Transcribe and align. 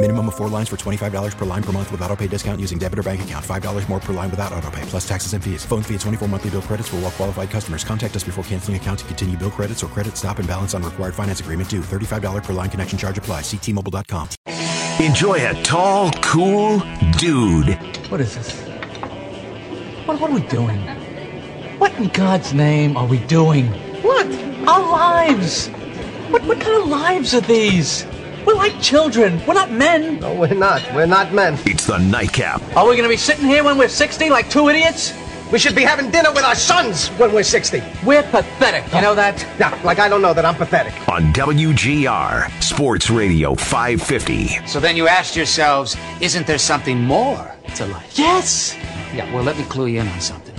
Minimum 0.00 0.28
of 0.28 0.36
four 0.36 0.48
lines 0.48 0.68
for 0.68 0.76
$25 0.76 1.36
per 1.36 1.44
line 1.44 1.62
per 1.62 1.72
month 1.72 1.90
with 1.90 2.00
auto 2.02 2.14
pay 2.14 2.28
discount 2.28 2.60
using 2.60 2.78
debit 2.78 3.00
or 3.00 3.02
bank 3.02 3.22
account. 3.22 3.44
$5 3.44 3.88
more 3.88 3.98
per 3.98 4.12
line 4.12 4.30
without 4.30 4.52
auto 4.52 4.70
pay, 4.70 4.82
plus 4.82 5.06
taxes 5.06 5.32
and 5.32 5.42
fees. 5.42 5.64
Phone 5.64 5.82
fee 5.82 5.96
at 5.96 6.00
24 6.02 6.28
monthly 6.28 6.50
bill 6.50 6.62
credits 6.62 6.88
for 6.88 6.96
all 6.96 7.02
well 7.02 7.10
qualified 7.10 7.50
customers. 7.50 7.82
Contact 7.82 8.14
us 8.14 8.22
before 8.22 8.44
canceling 8.44 8.76
account 8.76 9.00
to 9.00 9.04
continue 9.06 9.36
bill 9.36 9.50
credits 9.50 9.82
or 9.82 9.88
credit 9.88 10.16
stop 10.16 10.38
and 10.38 10.46
balance 10.46 10.72
on 10.72 10.84
required 10.84 11.16
finance 11.16 11.40
agreement 11.40 11.68
due. 11.68 11.80
$35 11.80 12.44
per 12.44 12.52
line 12.52 12.70
connection 12.70 12.96
charge 12.96 13.18
apply. 13.18 13.40
Ctmobile.com. 13.40 14.28
Enjoy 15.04 15.48
a 15.48 15.60
tall, 15.64 16.12
cool 16.22 16.78
dude. 17.18 17.76
What 18.08 18.20
is 18.20 18.36
this? 18.36 18.60
What, 20.06 20.20
what 20.20 20.30
are 20.30 20.34
we 20.34 20.46
doing? 20.46 20.78
What 21.80 21.92
in 21.94 22.06
God's 22.10 22.54
name 22.54 22.96
are 22.96 23.06
we 23.06 23.18
doing? 23.26 23.66
What? 24.02 24.28
Our 24.68 24.92
lives! 24.92 25.66
What, 26.30 26.44
what 26.44 26.60
kind 26.60 26.82
of 26.82 26.88
lives 26.88 27.34
are 27.34 27.40
these? 27.40 28.06
We're 28.48 28.54
like 28.54 28.80
children. 28.80 29.42
We're 29.46 29.52
not 29.52 29.70
men. 29.70 30.20
No, 30.20 30.34
we're 30.34 30.54
not. 30.54 30.82
We're 30.94 31.04
not 31.04 31.34
men. 31.34 31.58
It's 31.66 31.84
the 31.84 31.98
nightcap 31.98 32.62
Are 32.74 32.88
we 32.88 32.96
going 32.96 33.02
to 33.02 33.10
be 33.10 33.18
sitting 33.18 33.44
here 33.44 33.62
when 33.62 33.76
we're 33.76 33.90
60 33.90 34.30
like 34.30 34.48
two 34.48 34.70
idiots? 34.70 35.12
We 35.52 35.58
should 35.58 35.74
be 35.74 35.82
having 35.82 36.10
dinner 36.10 36.32
with 36.32 36.44
our 36.44 36.54
sons 36.54 37.08
when 37.18 37.34
we're 37.34 37.42
60. 37.42 37.82
We're 38.06 38.22
pathetic. 38.22 38.90
You 38.94 39.02
know 39.02 39.14
that? 39.14 39.46
Yeah, 39.60 39.78
like 39.84 39.98
I 39.98 40.08
don't 40.08 40.22
know 40.22 40.32
that 40.32 40.46
I'm 40.46 40.54
pathetic. 40.54 40.94
on 41.10 41.30
WGR 41.34 42.50
Sports 42.62 43.10
Radio 43.10 43.54
550. 43.54 44.66
So 44.66 44.80
then 44.80 44.96
you 44.96 45.08
asked 45.08 45.36
yourselves, 45.36 45.94
isn't 46.22 46.46
there 46.46 46.56
something 46.56 46.98
more 47.02 47.54
to 47.74 47.84
life? 47.84 48.18
Yes. 48.18 48.74
Yeah, 49.14 49.30
well, 49.34 49.44
let 49.44 49.58
me 49.58 49.64
clue 49.64 49.88
you 49.88 50.00
in 50.00 50.08
on 50.08 50.20
something. 50.22 50.54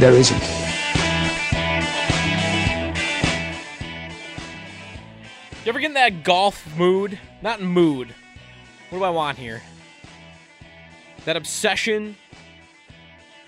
There 0.00 0.12
isn't. 0.12 0.75
You 5.66 5.70
ever 5.70 5.80
get 5.80 5.88
in 5.88 5.94
that 5.94 6.22
golf 6.22 6.64
mood? 6.76 7.18
Not 7.42 7.60
mood. 7.60 8.14
What 8.90 8.98
do 8.98 9.04
I 9.04 9.10
want 9.10 9.36
here? 9.36 9.60
That 11.24 11.36
obsession. 11.36 12.14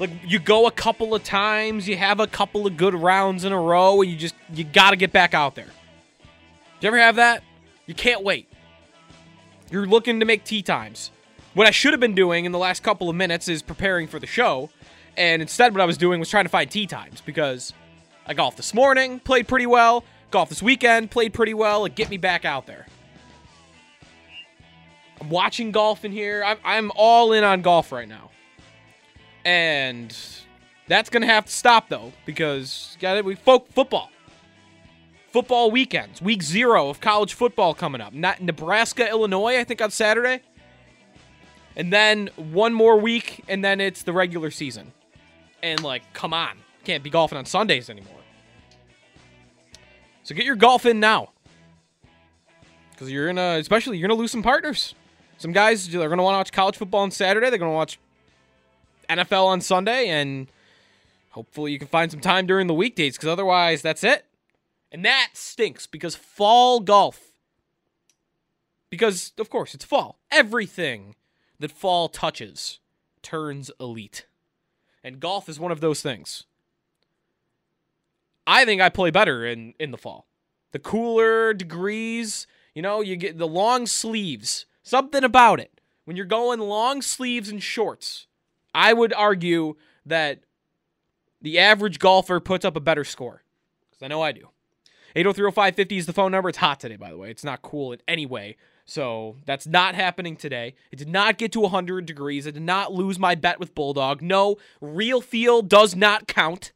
Like 0.01 0.11
you 0.27 0.41
go 0.41 0.67
a 0.67 0.73
couple 0.73 1.15
of 1.15 1.23
times, 1.23 1.87
you 1.87 1.97
have 1.97 2.19
a 2.19 2.27
couple 2.27 2.67
of 2.67 2.77
good 2.77 2.93
rounds 2.93 3.45
in 3.45 3.53
a 3.53 3.61
row, 3.61 4.03
and 4.03 4.11
you 4.11 4.17
just 4.17 4.35
you 4.53 4.65
gotta 4.65 4.97
get 4.97 5.13
back 5.13 5.33
out 5.33 5.55
there. 5.55 5.67
Do 5.67 5.71
you 6.81 6.89
ever 6.89 6.99
have 6.99 7.15
that? 7.17 7.45
You 7.87 7.95
can't 7.95 8.25
wait. 8.25 8.49
You're 9.71 9.87
looking 9.87 10.19
to 10.19 10.27
make 10.27 10.43
tee 10.43 10.63
times. 10.63 11.12
What 11.55 11.69
I 11.69 11.71
should 11.71 11.93
have 11.93 12.01
been 12.01 12.17
doing 12.17 12.47
in 12.47 12.51
the 12.51 12.59
last 12.59 12.83
couple 12.83 13.09
of 13.09 13.15
minutes 13.15 13.47
is 13.47 13.62
preparing 13.62 14.09
for 14.09 14.19
the 14.19 14.27
show, 14.27 14.71
and 15.17 15.41
instead 15.41 15.73
what 15.73 15.83
I 15.83 15.87
was 15.87 15.97
doing 15.97 16.19
was 16.19 16.28
trying 16.28 16.47
to 16.47 16.51
find 16.51 16.69
tee 16.69 16.89
times 16.89 17.21
because 17.21 17.73
I 18.27 18.34
golfed 18.34 18.57
this 18.57 18.75
morning, 18.75 19.21
played 19.21 19.47
pretty 19.47 19.67
well. 19.67 20.03
Golf 20.31 20.49
this 20.50 20.62
weekend, 20.62 21.11
played 21.11 21.33
pretty 21.33 21.55
well. 21.55 21.84
It 21.84 21.94
get 21.94 22.11
me 22.11 22.19
back 22.19 22.44
out 22.44 22.66
there. 22.66 22.87
I'm 25.21 25.31
watching 25.31 25.72
golf 25.72 26.05
in 26.05 26.12
here. 26.12 26.44
I'm, 26.44 26.59
I'm 26.65 26.93
all 26.94 27.33
in 27.33 27.44
on 27.44 27.62
golf 27.62 27.93
right 27.93 28.09
now. 28.09 28.31
And 29.44 30.16
that's 30.87 31.11
going 31.11 31.22
to 31.22 31.27
have 31.27 31.47
to 31.47 31.53
stop, 31.53 31.89
though, 31.89 32.12
because 32.27 32.97
got 33.00 33.25
we 33.25 33.34
folk 33.34 33.72
football. 33.72 34.11
Football 35.33 35.71
weekends. 35.71 36.22
Week 36.22 36.43
zero 36.43 36.89
of 36.89 37.00
college 37.00 37.34
football 37.34 37.75
coming 37.75 38.00
up. 38.00 38.12
Not 38.12 38.41
Nebraska, 38.41 39.09
Illinois, 39.09 39.59
I 39.59 39.65
think 39.65 39.81
on 39.81 39.91
Saturday. 39.91 40.43
And 41.77 41.93
then 41.93 42.28
one 42.37 42.75
more 42.75 42.99
week, 42.99 43.45
and 43.49 43.65
then 43.65 43.81
it's 43.81 44.03
the 44.03 44.12
regular 44.12 44.50
season. 44.50 44.93
And, 45.62 45.83
like, 45.83 46.03
come 46.12 46.34
on. 46.34 46.59
Can't 46.84 47.03
be 47.03 47.10
golfing 47.10 47.39
on 47.39 47.47
Sundays 47.47 47.91
anymore. 47.91 48.18
So 50.28 50.34
get 50.34 50.44
your 50.44 50.56
golf 50.56 50.84
in 50.84 51.00
now. 51.00 51.31
Because 52.91 53.11
you're 53.11 53.28
gonna, 53.28 53.56
especially 53.59 53.97
you're 53.97 54.06
gonna 54.06 54.21
lose 54.21 54.31
some 54.31 54.43
partners. 54.43 54.94
Some 55.39 55.53
guys 55.53 55.89
are 55.94 56.06
gonna 56.06 56.22
want 56.22 56.34
to 56.34 56.39
watch 56.39 56.53
college 56.53 56.77
football 56.77 57.00
on 57.00 57.11
Saturday. 57.11 57.49
They're 57.49 57.59
gonna 57.59 57.72
watch 57.72 57.99
NFL 59.09 59.47
on 59.47 59.62
Sunday, 59.62 60.11
and 60.11 60.49
hopefully 61.31 61.72
you 61.72 61.78
can 61.78 61.89
find 61.89 62.11
some 62.11 62.21
time 62.21 62.47
during 62.47 62.66
the 62.66 62.75
weekdays. 62.75 63.16
Because 63.16 63.31
otherwise, 63.31 63.81
that's 63.81 64.05
it. 64.05 64.27
And 64.93 65.03
that 65.03 65.31
stinks 65.33 65.87
because 65.87 66.15
fall 66.15 66.81
golf. 66.81 67.33
Because 68.91 69.33
of 69.39 69.49
course 69.49 69.75
it's 69.75 69.87
fall. 69.87 70.19
Everything 70.31 71.15
that 71.59 71.72
fall 71.72 72.10
touches 72.10 72.81
turns 73.22 73.71
elite, 73.81 74.27
and 75.03 75.21
golf 75.21 75.49
is 75.49 75.59
one 75.59 75.72
of 75.72 75.81
those 75.81 76.03
things. 76.03 76.45
I 78.48 78.64
think 78.64 78.81
I 78.81 78.88
play 78.88 79.10
better 79.10 79.44
in 79.44 79.75
in 79.78 79.91
the 79.91 79.98
fall. 79.98 80.26
The 80.72 80.78
cooler 80.78 81.53
degrees, 81.53 82.47
you 82.75 82.81
know, 82.81 83.03
you 83.03 83.14
get 83.14 83.36
the 83.36 83.47
long 83.47 83.86
sleeves. 83.86 84.64
Something 84.82 85.22
about 85.22 85.60
it. 85.60 85.82
When 86.06 86.16
you're 86.16 86.25
going 86.25 86.59
long 86.59 87.03
sleeves 87.03 87.50
and 87.50 87.62
shorts, 87.62 88.26
I 88.75 88.94
would 88.94 89.12
argue 89.12 89.76
that 90.06 90.41
the 91.42 91.59
average 91.59 91.98
golfer 91.98 92.41
puts 92.41 92.64
up 92.64 92.75
a 92.75 92.81
better 92.81 93.04
score. 93.04 93.42
Cuz 93.92 94.03
I 94.03 94.09
know 94.09 94.22
I 94.22 94.32
do. 94.32 94.48
8030550 95.15 95.98
is 95.98 96.06
the 96.06 96.15
phone 96.15 96.32
number. 96.32 96.48
It's 96.48 96.59
hot 96.59 96.80
today, 96.80 96.97
by 96.97 97.10
the 97.10 97.19
way. 97.19 97.30
It's 97.30 97.44
not 97.44 97.60
cool 97.60 97.92
in 97.92 98.00
any 98.09 98.25
way. 98.25 98.56
So 98.86 99.36
that's 99.44 99.66
not 99.66 99.94
happening 99.94 100.36
today. 100.36 100.75
It 100.91 100.97
did 100.97 101.10
not 101.10 101.36
get 101.36 101.53
to 101.53 101.60
100 101.60 102.06
degrees. 102.06 102.47
I 102.47 102.53
did 102.53 102.62
not 102.62 102.94
lose 102.94 103.19
my 103.19 103.34
bet 103.34 103.60
with 103.60 103.75
Bulldog. 103.75 104.22
No, 104.22 104.56
real 104.80 105.20
feel 105.20 105.60
does 105.60 105.94
not 105.94 106.26
count 106.26 106.72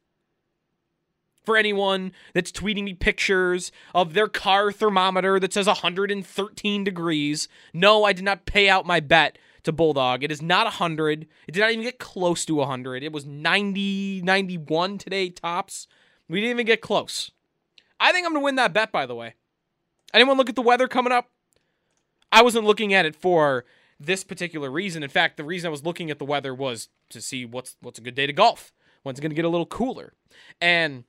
for 1.44 1.56
anyone 1.56 2.12
that's 2.34 2.52
tweeting 2.52 2.84
me 2.84 2.94
pictures 2.94 3.72
of 3.94 4.14
their 4.14 4.28
car 4.28 4.72
thermometer 4.72 5.40
that 5.40 5.52
says 5.52 5.66
113 5.66 6.84
degrees. 6.84 7.48
No, 7.72 8.04
I 8.04 8.12
did 8.12 8.24
not 8.24 8.46
pay 8.46 8.68
out 8.68 8.86
my 8.86 9.00
bet 9.00 9.38
to 9.64 9.72
Bulldog. 9.72 10.22
It 10.22 10.32
is 10.32 10.42
not 10.42 10.64
100. 10.64 11.26
It 11.46 11.52
did 11.52 11.60
not 11.60 11.70
even 11.70 11.84
get 11.84 11.98
close 11.98 12.44
to 12.46 12.56
100. 12.56 13.02
It 13.02 13.12
was 13.12 13.26
90, 13.26 14.22
91 14.22 14.98
today, 14.98 15.30
tops. 15.30 15.86
We 16.28 16.40
didn't 16.40 16.56
even 16.56 16.66
get 16.66 16.80
close. 16.80 17.30
I 18.00 18.12
think 18.12 18.26
I'm 18.26 18.32
going 18.32 18.42
to 18.42 18.44
win 18.44 18.56
that 18.56 18.72
bet, 18.72 18.90
by 18.90 19.06
the 19.06 19.14
way. 19.14 19.34
Anyone 20.12 20.36
look 20.36 20.48
at 20.48 20.56
the 20.56 20.62
weather 20.62 20.88
coming 20.88 21.12
up? 21.12 21.30
I 22.30 22.42
wasn't 22.42 22.66
looking 22.66 22.94
at 22.94 23.06
it 23.06 23.14
for 23.14 23.64
this 24.00 24.24
particular 24.24 24.70
reason. 24.70 25.02
In 25.02 25.10
fact, 25.10 25.36
the 25.36 25.44
reason 25.44 25.68
I 25.68 25.70
was 25.70 25.84
looking 25.84 26.10
at 26.10 26.18
the 26.18 26.24
weather 26.24 26.54
was 26.54 26.88
to 27.10 27.20
see 27.20 27.44
what's 27.44 27.76
what's 27.80 27.98
a 27.98 28.02
good 28.02 28.14
day 28.14 28.26
to 28.26 28.32
golf. 28.32 28.72
When's 29.02 29.18
it 29.18 29.22
going 29.22 29.30
to 29.30 29.36
get 29.36 29.44
a 29.44 29.50
little 29.50 29.66
cooler. 29.66 30.14
And 30.60 31.04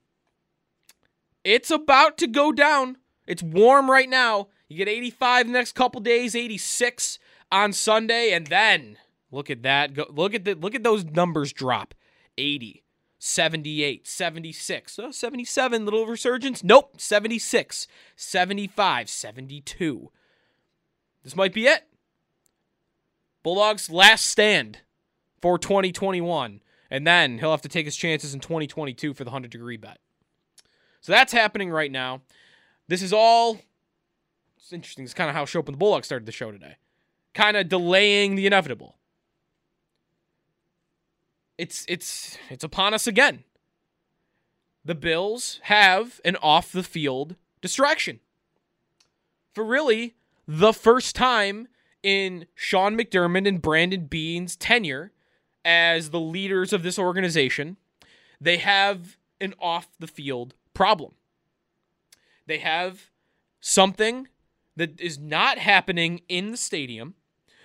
it's 1.44 1.72
about 1.72 2.18
to 2.20 2.28
go 2.28 2.52
down. 2.52 2.98
It's 3.28 3.44
warm 3.44 3.90
right 3.90 4.10
now. 4.10 4.50
You 4.68 4.78
get 4.78 4.88
85 4.88 5.48
the 5.48 5.54
next 5.54 5.74
couple 5.74 6.02
days, 6.02 6.36
86 6.36 7.20
on 7.52 7.74
Sunday, 7.74 8.32
and 8.32 8.48
then 8.48 8.98
look 9.32 9.50
at 9.50 9.64
that. 9.64 9.94
Go, 9.94 10.06
look 10.10 10.34
at 10.34 10.46
the 10.46 10.56
look 10.56 10.76
at 10.76 10.84
those 10.84 11.06
numbers 11.06 11.54
drop. 11.54 11.94
80, 12.38 12.84
78, 13.20 14.08
76, 14.08 15.00
oh, 15.00 15.12
77, 15.12 15.86
little 15.86 16.08
resurgence. 16.08 16.64
Nope, 16.64 17.00
76, 17.00 17.88
75, 18.16 19.10
72. 19.10 20.12
This 21.24 21.36
might 21.36 21.54
be 21.54 21.68
it. 21.68 21.88
Bulldogs 23.44 23.90
last 23.90 24.26
stand 24.26 24.80
for 25.42 25.60
2021. 25.60 26.62
And 26.90 27.08
then 27.08 27.40
he'll 27.40 27.52
have 27.52 27.62
to 27.62 27.70
take 27.70 27.86
his 27.86 27.96
chances 27.96 28.34
in 28.34 28.40
2022 28.40 29.14
for 29.14 29.24
the 29.24 29.30
100 29.30 29.52
degree 29.52 29.78
bet. 29.78 30.00
So 31.04 31.12
that's 31.12 31.34
happening 31.34 31.70
right 31.70 31.92
now. 31.92 32.22
This 32.88 33.02
is 33.02 33.12
all. 33.12 33.60
It's 34.58 34.72
interesting. 34.72 35.04
It's 35.04 35.14
kind 35.14 35.30
of 35.30 35.36
how 35.36 35.44
Up 35.44 35.66
with 35.66 35.76
the 35.76 35.78
Bulldogs 35.78 36.08
started 36.08 36.26
the 36.26 36.32
show 36.32 36.50
today. 36.50 36.78
Kind 37.34 37.58
of 37.58 37.68
delaying 37.68 38.36
the 38.36 38.48
inevitable. 38.48 38.96
It's 41.58 41.86
it's 41.90 42.38
it's 42.50 42.64
upon 42.64 42.94
us 42.94 43.06
again. 43.06 43.44
the 44.86 44.96
Bills 44.96 45.60
have 45.64 46.22
an 46.26 46.38
off 46.38 46.72
the 46.72 46.84
field 46.84 47.36
distraction. 47.62 48.22
For 49.54 49.64
really 49.64 50.16
the 50.48 50.74
first 50.74 51.16
time 51.16 51.68
in 52.02 52.48
Sean 52.56 52.98
McDermott 52.98 53.48
and 53.48 53.62
Brandon 53.62 54.06
Beane's 54.06 54.56
tenure 54.56 55.12
as 55.66 56.10
the 56.10 56.20
leaders 56.20 56.74
of 56.74 56.84
this 56.84 56.98
organization, 56.98 57.78
they 58.42 58.58
have 58.58 59.18
an 59.40 59.54
off 59.60 59.90
the 60.00 60.08
field 60.08 60.56
problem. 60.74 61.14
They 62.46 62.60
have 62.60 63.10
something 63.60 64.28
that 64.76 65.00
is 65.00 65.18
not 65.18 65.58
happening 65.58 66.22
in 66.28 66.52
the 66.52 66.58
stadium, 66.58 67.16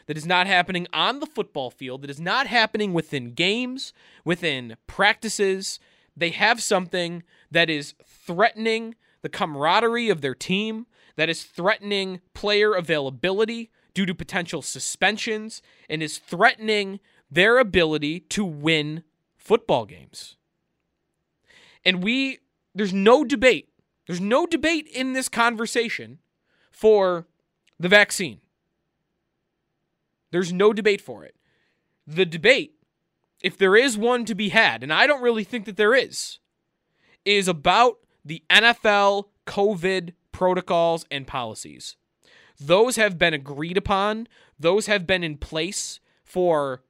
that 0.07 0.17
is 0.17 0.27
not 0.27 0.47
happening 0.47 0.87
on 0.93 1.21
the 1.21 1.27
football 1.27 1.71
field, 1.71 2.03
that 2.03 2.11
is 2.11 2.21
not 2.21 2.47
happening 2.47 2.93
within 2.93 3.35
games, 3.35 3.93
within 4.25 4.77
practices. 4.87 5.79
They 6.17 6.31
have 6.31 6.63
something 6.63 7.23
that 7.51 7.69
is 7.69 7.95
threatening 8.05 8.95
the 9.23 9.29
camaraderie 9.29 10.11
of 10.11 10.21
their 10.21 10.35
team, 10.35 10.87
that 11.17 11.29
is 11.29 11.45
threatening 11.45 12.21
player 12.35 12.75
availability 12.75 13.71
due 13.93 14.07
to 14.07 14.15
potential 14.15 14.63
suspensions, 14.63 15.61
and 15.89 16.03
is 16.03 16.19
threatening 16.19 17.01
their 17.31 17.59
ability 17.59 18.21
to 18.21 18.45
win 18.45 19.03
football 19.37 19.85
games. 19.85 20.37
And 21.85 22.03
we, 22.03 22.39
there's 22.79 22.95
no 22.95 23.25
debate. 23.25 23.69
There's 24.07 24.21
no 24.21 24.47
debate 24.47 24.87
in 24.87 25.13
this 25.13 25.29
conversation 25.29 26.21
for 26.71 27.27
the 27.79 27.89
vaccine. 27.89 28.41
There's 30.31 30.53
no 30.53 30.73
debate 30.73 31.01
for 31.01 31.25
it. 31.25 31.35
The 32.07 32.25
debate, 32.25 32.75
if 33.43 33.59
there 33.59 33.75
is 33.75 33.99
one 33.99 34.25
to 34.27 34.35
be 34.35 34.51
had, 34.51 34.85
and 34.85 34.93
I 34.93 35.09
don't 35.09 35.23
really 35.23 35.43
think 35.43 35.65
that 35.65 35.77
there 35.77 35.93
is, 35.93 36.39
is 37.25 37.49
about 37.49 37.99
the 38.25 38.45
NFL 38.49 39.25
COVID 39.47 40.13
protocols 40.31 41.05
and 41.11 41.27
policies. 41.27 41.97
Those 42.61 42.95
have 42.95 43.19
been 43.19 43.35
agreed 43.35 43.77
upon, 43.77 44.29
those 44.57 44.87
have 44.87 45.05
been 45.05 45.25
in 45.25 45.37
place 45.37 45.99
for 46.25 46.83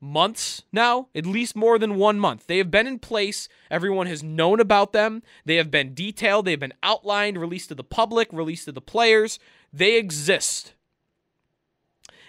months 0.00 0.62
now, 0.72 1.08
at 1.14 1.26
least 1.26 1.56
more 1.56 1.78
than 1.78 1.96
one 1.96 2.18
month. 2.18 2.46
They 2.46 2.58
have 2.58 2.70
been 2.70 2.86
in 2.86 2.98
place. 2.98 3.48
Everyone 3.70 4.06
has 4.06 4.22
known 4.22 4.60
about 4.60 4.92
them. 4.92 5.22
They 5.44 5.56
have 5.56 5.70
been 5.70 5.94
detailed, 5.94 6.44
they 6.44 6.52
have 6.52 6.60
been 6.60 6.74
outlined, 6.82 7.38
released 7.38 7.68
to 7.68 7.74
the 7.74 7.84
public, 7.84 8.28
released 8.32 8.66
to 8.66 8.72
the 8.72 8.80
players. 8.80 9.38
They 9.72 9.96
exist. 9.96 10.74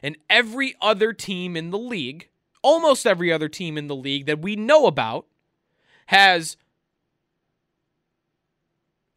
And 0.02 0.18
every 0.30 0.76
other 0.82 1.14
team 1.14 1.58
in 1.58 1.72
the 1.72 1.80
league, 1.80 2.30
almost 2.62 3.06
every 3.06 3.32
other 3.32 3.50
team 3.50 3.78
in 3.78 3.88
the 3.88 3.96
league 3.96 4.26
that 4.28 4.40
we 4.40 4.56
know 4.56 4.86
about, 4.86 5.26
has 6.08 6.58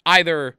either 0.06 0.56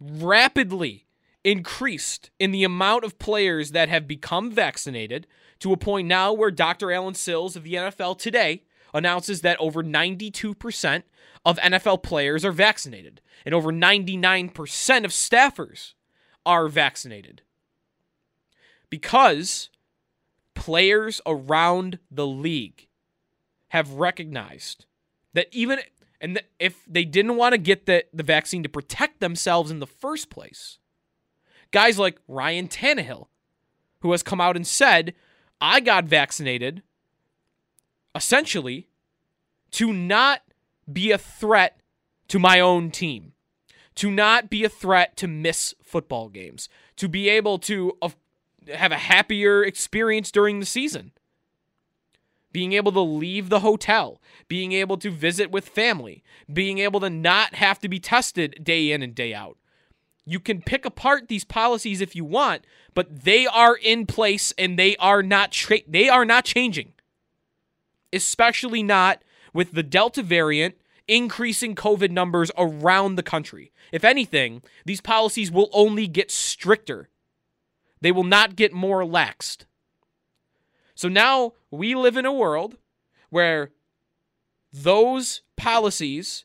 rapidly 0.00 1.06
increased 1.44 2.30
in 2.38 2.50
the 2.50 2.64
amount 2.64 3.04
of 3.04 3.18
players 3.18 3.72
that 3.72 3.88
have 3.88 4.08
become 4.08 4.50
vaccinated 4.50 5.26
to 5.64 5.72
a 5.72 5.78
point 5.78 6.06
now 6.06 6.30
where 6.30 6.50
Dr. 6.50 6.92
Allen 6.92 7.14
Sills 7.14 7.56
of 7.56 7.64
the 7.64 7.72
NFL 7.72 8.18
today 8.18 8.64
announces 8.92 9.40
that 9.40 9.58
over 9.58 9.82
92% 9.82 11.02
of 11.42 11.56
NFL 11.56 12.02
players 12.02 12.44
are 12.44 12.52
vaccinated 12.52 13.22
and 13.46 13.54
over 13.54 13.72
99% 13.72 15.04
of 15.06 15.10
staffers 15.10 15.94
are 16.44 16.68
vaccinated. 16.68 17.40
Because 18.90 19.70
players 20.52 21.22
around 21.24 21.98
the 22.10 22.26
league 22.26 22.88
have 23.68 23.92
recognized 23.92 24.84
that 25.32 25.48
even 25.50 25.78
and 26.20 26.42
if 26.58 26.84
they 26.86 27.06
didn't 27.06 27.36
want 27.36 27.54
to 27.54 27.58
get 27.58 27.86
the, 27.86 28.04
the 28.12 28.22
vaccine 28.22 28.62
to 28.64 28.68
protect 28.68 29.20
themselves 29.20 29.70
in 29.70 29.78
the 29.78 29.86
first 29.86 30.28
place, 30.28 30.78
guys 31.70 31.98
like 31.98 32.18
Ryan 32.28 32.68
Tannehill, 32.68 33.28
who 34.00 34.10
has 34.10 34.22
come 34.22 34.42
out 34.42 34.56
and 34.56 34.66
said, 34.66 35.14
I 35.60 35.80
got 35.80 36.04
vaccinated 36.04 36.82
essentially 38.14 38.88
to 39.72 39.92
not 39.92 40.42
be 40.90 41.10
a 41.10 41.18
threat 41.18 41.80
to 42.28 42.38
my 42.38 42.60
own 42.60 42.90
team, 42.90 43.32
to 43.96 44.10
not 44.10 44.50
be 44.50 44.64
a 44.64 44.68
threat 44.68 45.16
to 45.16 45.28
miss 45.28 45.74
football 45.82 46.28
games, 46.28 46.68
to 46.96 47.08
be 47.08 47.28
able 47.28 47.58
to 47.60 47.96
have 48.72 48.92
a 48.92 48.96
happier 48.96 49.64
experience 49.64 50.30
during 50.30 50.60
the 50.60 50.66
season. 50.66 51.12
Being 52.52 52.72
able 52.72 52.92
to 52.92 53.00
leave 53.00 53.48
the 53.48 53.60
hotel, 53.60 54.20
being 54.46 54.72
able 54.72 54.96
to 54.98 55.10
visit 55.10 55.50
with 55.50 55.68
family, 55.68 56.22
being 56.52 56.78
able 56.78 57.00
to 57.00 57.10
not 57.10 57.56
have 57.56 57.80
to 57.80 57.88
be 57.88 57.98
tested 57.98 58.60
day 58.62 58.92
in 58.92 59.02
and 59.02 59.12
day 59.14 59.34
out. 59.34 59.58
You 60.26 60.40
can 60.40 60.62
pick 60.62 60.84
apart 60.84 61.28
these 61.28 61.44
policies 61.44 62.00
if 62.00 62.16
you 62.16 62.24
want, 62.24 62.64
but 62.94 63.24
they 63.24 63.46
are 63.46 63.76
in 63.76 64.06
place 64.06 64.52
and 64.56 64.78
they 64.78 64.96
are 64.96 65.22
not 65.22 65.52
tra- 65.52 65.86
they 65.86 66.08
are 66.08 66.24
not 66.24 66.44
changing. 66.44 66.92
Especially 68.12 68.82
not 68.82 69.22
with 69.52 69.72
the 69.72 69.82
Delta 69.82 70.22
variant 70.22 70.76
increasing 71.06 71.74
COVID 71.74 72.10
numbers 72.10 72.50
around 72.56 73.16
the 73.16 73.22
country. 73.22 73.72
If 73.92 74.04
anything, 74.04 74.62
these 74.86 75.00
policies 75.00 75.50
will 75.50 75.68
only 75.72 76.06
get 76.06 76.30
stricter. 76.30 77.08
They 78.00 78.12
will 78.12 78.24
not 78.24 78.56
get 78.56 78.72
more 78.72 79.02
laxed. 79.02 79.64
So 80.94 81.08
now 81.08 81.52
we 81.70 81.94
live 81.94 82.16
in 82.16 82.24
a 82.24 82.32
world 82.32 82.76
where 83.30 83.72
those 84.72 85.42
policies 85.56 86.44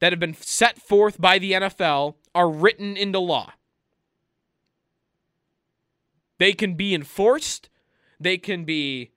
that 0.00 0.12
have 0.12 0.20
been 0.20 0.34
set 0.34 0.80
forth 0.80 1.20
by 1.20 1.38
the 1.38 1.52
NFL 1.52 2.14
are 2.34 2.50
written 2.50 2.96
into 2.96 3.18
law. 3.18 3.52
They 6.38 6.52
can 6.52 6.74
be 6.74 6.94
enforced, 6.94 7.68
they 8.18 8.38
can 8.38 8.64
be 8.64 9.12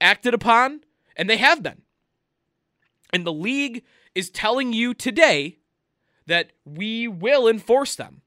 acted 0.00 0.34
upon, 0.34 0.80
and 1.16 1.28
they 1.28 1.38
have 1.38 1.62
been. 1.62 1.82
And 3.12 3.26
the 3.26 3.32
league 3.32 3.82
is 4.14 4.30
telling 4.30 4.72
you 4.72 4.94
today 4.94 5.58
that 6.26 6.52
we 6.64 7.08
will 7.08 7.48
enforce 7.48 7.94
them. 7.96 8.22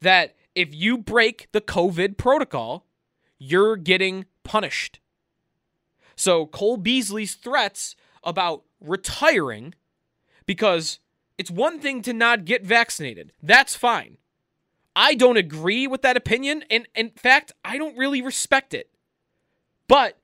That 0.00 0.36
if 0.54 0.74
you 0.74 0.98
break 0.98 1.48
the 1.52 1.60
COVID 1.60 2.16
protocol, 2.16 2.86
you're 3.38 3.76
getting 3.76 4.26
punished. 4.44 5.00
So 6.14 6.46
Cole 6.46 6.76
Beasley's 6.76 7.34
threats 7.34 7.96
about 8.22 8.62
retiring 8.80 9.74
because 10.46 10.98
it's 11.42 11.50
one 11.50 11.80
thing 11.80 12.02
to 12.02 12.12
not 12.12 12.44
get 12.44 12.64
vaccinated. 12.64 13.32
That's 13.42 13.74
fine. 13.74 14.18
I 14.94 15.16
don't 15.16 15.36
agree 15.36 15.88
with 15.88 16.02
that 16.02 16.16
opinion, 16.16 16.62
and 16.70 16.86
in 16.94 17.10
fact, 17.10 17.50
I 17.64 17.78
don't 17.78 17.98
really 17.98 18.22
respect 18.22 18.72
it. 18.72 18.90
But 19.88 20.20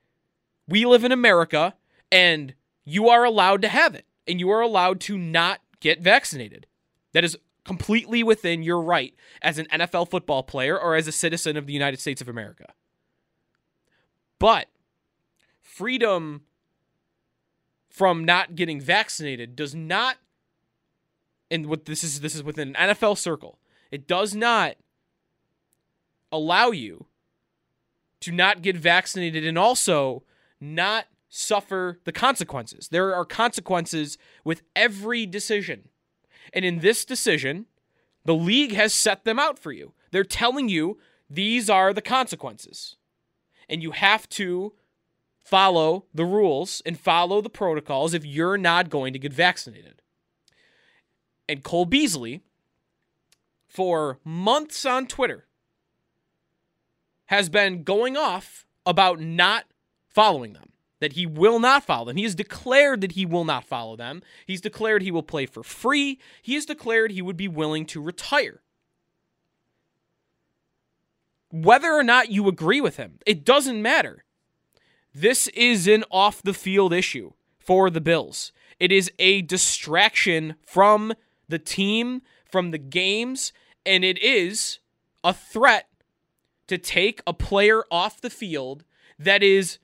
we 0.65 0.85
live 0.85 1.03
in 1.03 1.11
America, 1.11 1.75
and 2.09 2.53
you 2.85 3.09
are 3.09 3.25
allowed 3.25 3.61
to 3.63 3.67
have 3.67 3.95
it, 3.95 4.05
and 4.29 4.39
you 4.39 4.49
are 4.49 4.61
allowed 4.61 5.01
to 5.01 5.17
not 5.17 5.59
get 5.81 5.99
vaccinated. 5.99 6.67
That 7.11 7.25
is 7.25 7.37
completely 7.65 8.23
within 8.23 8.63
your 8.63 8.81
right 8.81 9.13
as 9.41 9.57
an 9.57 9.65
NFL 9.65 10.09
football 10.09 10.43
player 10.43 10.79
or 10.79 10.95
as 10.95 11.05
a 11.05 11.11
citizen 11.11 11.57
of 11.57 11.67
the 11.67 11.73
United 11.73 11.99
States 11.99 12.21
of 12.21 12.29
America. 12.29 12.71
But 14.39 14.69
freedom 15.61 16.43
from 17.89 18.23
not 18.23 18.55
getting 18.55 18.79
vaccinated 18.79 19.57
does 19.57 19.75
not 19.75 20.15
and 21.51 21.65
what 21.65 21.85
this 21.85 22.03
is 22.03 22.21
this 22.21 22.35
is 22.35 22.43
within 22.43 22.75
an 22.75 22.89
NFL 22.89 23.17
circle. 23.17 23.59
It 23.91 24.07
does 24.07 24.35
not 24.35 24.75
allow 26.31 26.71
you 26.71 27.07
to 28.21 28.31
not 28.31 28.61
get 28.61 28.77
vaccinated 28.77 29.45
and 29.45 29.57
also 29.57 30.23
not 30.59 31.05
suffer 31.29 31.99
the 32.03 32.11
consequences. 32.11 32.89
There 32.89 33.15
are 33.15 33.25
consequences 33.25 34.17
with 34.43 34.63
every 34.75 35.25
decision. 35.25 35.89
And 36.53 36.65
in 36.65 36.79
this 36.79 37.05
decision, 37.05 37.67
the 38.25 38.35
league 38.35 38.73
has 38.73 38.93
set 38.93 39.23
them 39.23 39.39
out 39.39 39.59
for 39.59 39.71
you. 39.71 39.93
They're 40.11 40.23
telling 40.23 40.69
you 40.69 40.97
these 41.29 41.69
are 41.69 41.93
the 41.93 42.01
consequences. 42.01 42.97
And 43.69 43.83
you 43.83 43.91
have 43.91 44.27
to 44.29 44.73
follow 45.37 46.05
the 46.13 46.25
rules 46.25 46.81
and 46.85 46.99
follow 46.99 47.41
the 47.41 47.49
protocols 47.49 48.13
if 48.13 48.25
you're 48.25 48.57
not 48.57 48.89
going 48.89 49.13
to 49.13 49.19
get 49.19 49.33
vaccinated. 49.33 50.01
And 51.49 51.63
Cole 51.63 51.85
Beasley, 51.85 52.43
for 53.67 54.19
months 54.23 54.85
on 54.85 55.07
Twitter, 55.07 55.47
has 57.25 57.49
been 57.49 57.81
going 57.81 58.15
off 58.15 58.67
about 58.85 59.19
not 59.19 59.65
following 60.07 60.53
them, 60.53 60.73
that 60.99 61.13
he 61.13 61.25
will 61.25 61.59
not 61.59 61.83
follow 61.83 62.05
them. 62.05 62.17
He 62.17 62.23
has 62.23 62.35
declared 62.35 63.01
that 63.01 63.13
he 63.13 63.25
will 63.25 63.45
not 63.45 63.63
follow 63.63 63.95
them. 63.95 64.21
He's 64.45 64.61
declared 64.61 65.01
he 65.01 65.09
will 65.09 65.23
play 65.23 65.47
for 65.47 65.63
free. 65.63 66.19
He 66.43 66.53
has 66.53 66.67
declared 66.67 67.11
he 67.11 67.23
would 67.23 67.37
be 67.37 67.47
willing 67.47 67.87
to 67.87 67.99
retire. 67.99 68.61
Whether 71.51 71.91
or 71.91 72.03
not 72.03 72.29
you 72.29 72.47
agree 72.47 72.79
with 72.79 72.97
him, 72.97 73.17
it 73.25 73.43
doesn't 73.43 73.81
matter. 73.81 74.23
This 75.15 75.47
is 75.47 75.87
an 75.87 76.03
off 76.11 76.43
the 76.43 76.53
field 76.53 76.93
issue 76.93 77.31
for 77.57 77.89
the 77.89 78.01
Bills. 78.01 78.51
It 78.79 78.91
is 78.91 79.11
a 79.17 79.41
distraction 79.41 80.55
from 80.63 81.13
the 81.49 81.59
team, 81.59 82.21
from 82.49 82.71
the 82.71 82.77
games, 82.77 83.51
and 83.85 84.03
it 84.03 84.17
is 84.23 84.79
a 85.23 85.33
threat 85.33 85.89
to 86.67 86.77
take 86.77 87.21
a 87.27 87.33
player 87.33 87.83
off 87.91 88.21
the 88.21 88.29
field 88.29 88.83
that 89.17 89.43
is 89.43 89.79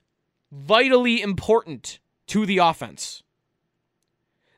vitally 0.50 1.20
important 1.20 1.98
to 2.28 2.46
the 2.46 2.58
offense. 2.58 3.22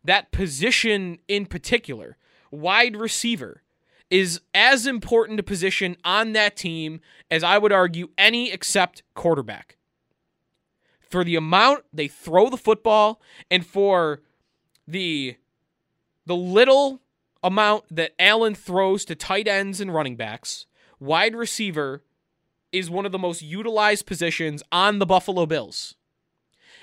That 0.04 0.30
position 0.30 1.18
in 1.26 1.46
particular, 1.46 2.16
wide 2.50 2.96
receiver, 2.96 3.62
is 4.10 4.40
as 4.54 4.86
important 4.86 5.40
a 5.40 5.42
position 5.42 5.96
on 6.04 6.32
that 6.32 6.56
team 6.56 7.00
as 7.30 7.42
I 7.42 7.58
would 7.58 7.72
argue 7.72 8.08
any 8.16 8.50
except 8.50 9.02
quarterback. 9.14 9.76
For 11.10 11.24
the 11.24 11.36
amount 11.36 11.84
they 11.92 12.08
throw 12.08 12.48
the 12.48 12.56
football 12.56 13.20
and 13.50 13.66
for 13.66 14.20
the 14.86 15.36
the 16.28 16.36
little 16.36 17.00
amount 17.42 17.84
that 17.90 18.12
Allen 18.18 18.54
throws 18.54 19.06
to 19.06 19.14
tight 19.14 19.48
ends 19.48 19.80
and 19.80 19.92
running 19.92 20.14
backs, 20.14 20.66
wide 21.00 21.34
receiver 21.34 22.04
is 22.70 22.90
one 22.90 23.06
of 23.06 23.12
the 23.12 23.18
most 23.18 23.40
utilized 23.40 24.04
positions 24.04 24.62
on 24.70 24.98
the 24.98 25.06
Buffalo 25.06 25.46
Bills. 25.46 25.94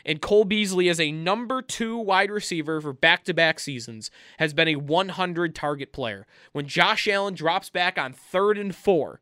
And 0.03 0.19
Cole 0.19 0.45
Beasley, 0.45 0.89
as 0.89 0.99
a 0.99 1.11
number 1.11 1.61
two 1.61 1.95
wide 1.95 2.31
receiver 2.31 2.81
for 2.81 2.91
back 2.91 3.23
to 3.25 3.35
back 3.35 3.59
seasons, 3.59 4.09
has 4.39 4.51
been 4.53 4.67
a 4.67 4.77
100 4.77 5.53
target 5.53 5.93
player. 5.93 6.25
When 6.51 6.67
Josh 6.67 7.07
Allen 7.07 7.35
drops 7.35 7.69
back 7.69 7.99
on 7.99 8.13
third 8.13 8.57
and 8.57 8.75
four, 8.75 9.21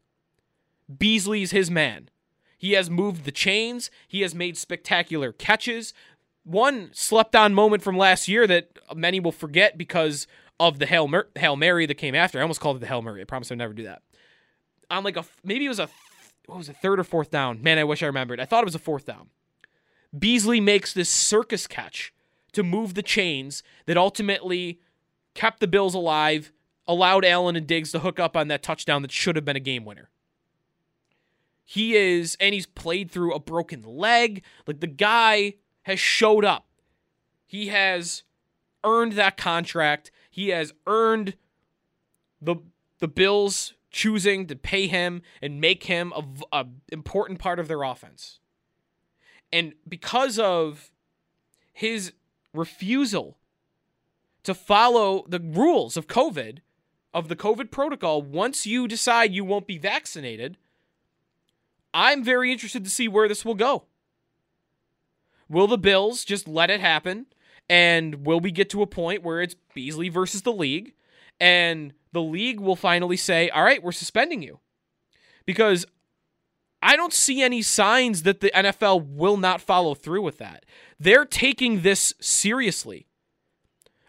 Beasley's 0.97 1.51
his 1.51 1.69
man. 1.69 2.09
He 2.57 2.73
has 2.73 2.89
moved 2.89 3.25
the 3.25 3.31
chains, 3.31 3.91
he 4.07 4.21
has 4.21 4.33
made 4.33 4.55
spectacular 4.55 5.33
catches. 5.33 5.93
One 6.43 6.89
slept 6.93 7.35
on 7.35 7.53
moment 7.53 7.83
from 7.83 7.97
last 7.97 8.27
year 8.27 8.45
that 8.47 8.77
many 8.95 9.19
will 9.19 9.31
forget 9.31 9.77
because 9.77 10.27
of 10.59 10.79
the 10.79 10.85
Hail, 10.85 11.07
Mer- 11.07 11.29
Hail 11.35 11.55
Mary 11.55 11.85
that 11.85 11.95
came 11.95 12.15
after. 12.15 12.37
I 12.37 12.41
almost 12.41 12.59
called 12.59 12.77
it 12.77 12.79
the 12.79 12.87
Hail 12.87 13.01
Mary. 13.01 13.21
I 13.21 13.25
promise 13.25 13.51
I'll 13.51 13.57
never 13.57 13.73
do 13.73 13.83
that. 13.83 14.01
On 14.89 15.03
like 15.03 15.17
a, 15.17 15.25
maybe 15.43 15.65
it 15.65 15.69
was 15.69 15.79
a, 15.79 15.89
what 16.45 16.57
was 16.57 16.69
it, 16.69 16.77
third 16.77 16.99
or 16.99 17.03
fourth 17.03 17.31
down? 17.31 17.61
Man, 17.61 17.77
I 17.77 17.83
wish 17.83 18.03
I 18.03 18.07
remembered. 18.07 18.39
I 18.39 18.45
thought 18.45 18.63
it 18.63 18.65
was 18.65 18.75
a 18.75 18.79
fourth 18.79 19.05
down. 19.05 19.29
Beasley 20.17 20.59
makes 20.59 20.93
this 20.93 21.09
circus 21.09 21.65
catch 21.65 22.13
to 22.51 22.61
move 22.61 22.93
the 22.93 23.01
chains 23.01 23.63
that 23.85 23.97
ultimately 23.97 24.79
kept 25.33 25.59
the 25.59 25.67
Bills 25.67 25.95
alive, 25.95 26.51
allowed 26.85 27.25
Allen 27.25 27.55
and 27.55 27.65
Diggs 27.65 27.91
to 27.93 27.99
hook 27.99 28.19
up 28.19 28.37
on 28.37 28.47
that 28.49 28.61
touchdown 28.61 29.01
that 29.01 29.11
should 29.11 29.35
have 29.35 29.45
been 29.45 29.55
a 29.55 29.61
game 29.61 29.85
winner. 29.85 30.09
He 31.65 31.95
is, 31.95 32.37
and 32.39 32.53
he's 32.53 32.65
played 32.65 33.09
through 33.09 33.33
a 33.33 33.39
broken 33.39 33.81
leg. 33.81 34.43
Like 34.67 34.81
the 34.81 34.87
guy 34.87 35.55
has 35.83 35.99
showed 35.99 36.45
up. 36.45 36.65
He 37.45 37.67
has 37.67 38.23
earned 38.83 39.13
that 39.13 39.37
contract. 39.37 40.11
He 40.29 40.49
has 40.49 40.73
earned 40.87 41.35
the 42.41 42.57
the 42.99 43.07
Bills 43.07 43.73
choosing 43.91 44.47
to 44.47 44.55
pay 44.55 44.87
him 44.87 45.21
and 45.41 45.61
make 45.61 45.83
him 45.83 46.11
a, 46.15 46.23
a 46.51 46.65
important 46.91 47.39
part 47.39 47.59
of 47.59 47.67
their 47.67 47.83
offense. 47.83 48.39
And 49.51 49.73
because 49.87 50.39
of 50.39 50.89
his 51.71 52.13
refusal 52.53 53.37
to 54.43 54.53
follow 54.53 55.25
the 55.27 55.39
rules 55.39 55.95
of 55.95 56.07
COVID, 56.07 56.59
of 57.13 57.27
the 57.27 57.35
COVID 57.35 57.69
protocol, 57.69 58.21
once 58.21 58.65
you 58.65 58.87
decide 58.87 59.31
you 59.31 59.45
won't 59.45 59.67
be 59.67 59.77
vaccinated, 59.77 60.57
I'm 61.93 62.23
very 62.23 62.51
interested 62.51 62.83
to 62.83 62.89
see 62.89 63.07
where 63.07 63.27
this 63.27 63.45
will 63.45 63.53
go. 63.53 63.83
Will 65.53 65.67
the 65.67 65.77
Bills 65.77 66.25
just 66.25 66.47
let 66.47 66.71
it 66.71 66.81
happen? 66.81 67.27
And 67.69 68.25
will 68.25 68.39
we 68.39 68.51
get 68.51 68.69
to 68.71 68.81
a 68.81 68.87
point 68.87 69.23
where 69.23 69.39
it's 69.41 69.55
Beasley 69.73 70.09
versus 70.09 70.41
the 70.41 70.51
league? 70.51 70.93
And 71.39 71.93
the 72.11 72.21
league 72.21 72.59
will 72.59 72.75
finally 72.75 73.17
say, 73.17 73.49
all 73.49 73.63
right, 73.63 73.81
we're 73.81 73.91
suspending 73.91 74.41
you. 74.41 74.59
Because 75.45 75.85
I 76.81 76.95
don't 76.95 77.13
see 77.13 77.41
any 77.41 77.61
signs 77.61 78.23
that 78.23 78.39
the 78.39 78.51
NFL 78.53 79.15
will 79.15 79.37
not 79.37 79.61
follow 79.61 79.93
through 79.93 80.23
with 80.23 80.39
that. 80.39 80.65
They're 80.99 81.25
taking 81.25 81.81
this 81.81 82.13
seriously. 82.19 83.07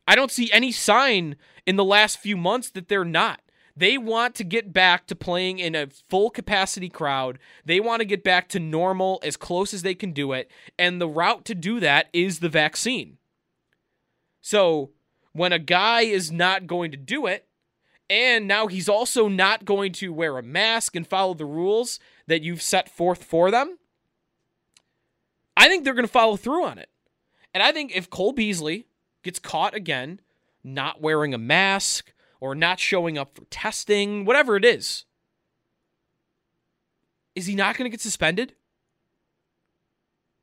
I 0.09 0.17
don't 0.17 0.31
see 0.31 0.51
any 0.51 0.73
sign 0.73 1.37
in 1.67 1.77
the 1.77 1.85
last 1.85 2.19
few 2.19 2.37
months 2.37 2.71
that 2.71 2.89
they're 2.89 3.05
not. 3.05 3.41
They 3.77 3.99
want 3.99 4.37
to 4.37 4.45
get 4.45 4.73
back 4.73 5.07
to 5.09 5.17
playing 5.17 5.59
in 5.59 5.75
a 5.75 5.89
full 6.09 6.31
capacity 6.31 6.89
crowd. 6.89 7.39
They 7.65 7.81
want 7.81 8.01
to 8.01 8.07
get 8.07 8.23
back 8.23 8.49
to 8.51 8.61
normal 8.61 9.19
as 9.25 9.37
close 9.37 9.75
as 9.75 9.83
they 9.83 9.95
can 9.95 10.13
do 10.13 10.33
it. 10.33 10.51
And 10.79 11.01
the 11.01 11.09
route 11.09 11.45
to 11.47 11.55
do 11.55 11.81
that 11.81 12.09
is 12.13 12.39
the 12.39 12.49
vaccine. 12.49 13.19
So 14.41 14.91
when 15.33 15.53
a 15.53 15.59
guy 15.59 16.03
is 16.03 16.31
not 16.31 16.69
going 16.69 16.93
to 16.93 16.97
do 16.97 17.27
it, 17.27 17.49
and 18.09 18.47
now 18.47 18.69
he's 18.69 18.89
also 18.89 19.29
not 19.29 19.65
going 19.65 19.91
to 19.95 20.13
wear 20.13 20.39
a 20.39 20.43
mask 20.43 20.95
and 20.95 21.07
follow 21.07 21.35
the 21.35 21.45
rules 21.45 21.99
that 22.27 22.43
you've 22.43 22.63
set 22.63 22.89
forth 22.89 23.25
for 23.25 23.51
them, 23.51 23.79
I 25.57 25.69
think 25.69 25.85
they're 25.85 25.95
going 25.95 26.07
to 26.07 26.13
follow 26.13 26.37
through 26.37 26.65
on 26.65 26.79
it. 26.79 26.91
And 27.53 27.63
I 27.63 27.73
think 27.73 27.97
if 27.97 28.11
Cole 28.11 28.33
Beasley 28.33 28.87
gets 29.23 29.39
caught 29.39 29.75
again 29.75 30.21
not 30.63 31.01
wearing 31.01 31.35
a 31.35 31.39
mask 31.39 32.13
or 32.45 32.55
not 32.55 32.79
showing 32.79 33.17
up 33.17 33.35
for 33.35 33.47
testing, 33.47 34.27
whatever 34.27 34.55
it 34.55 34.67
is, 34.67 35.07
is 37.35 37.47
he 37.47 37.55
not 37.55 37.75
going 37.75 37.87
to 37.87 37.91
get 37.91 38.03
suspended? 38.03 38.55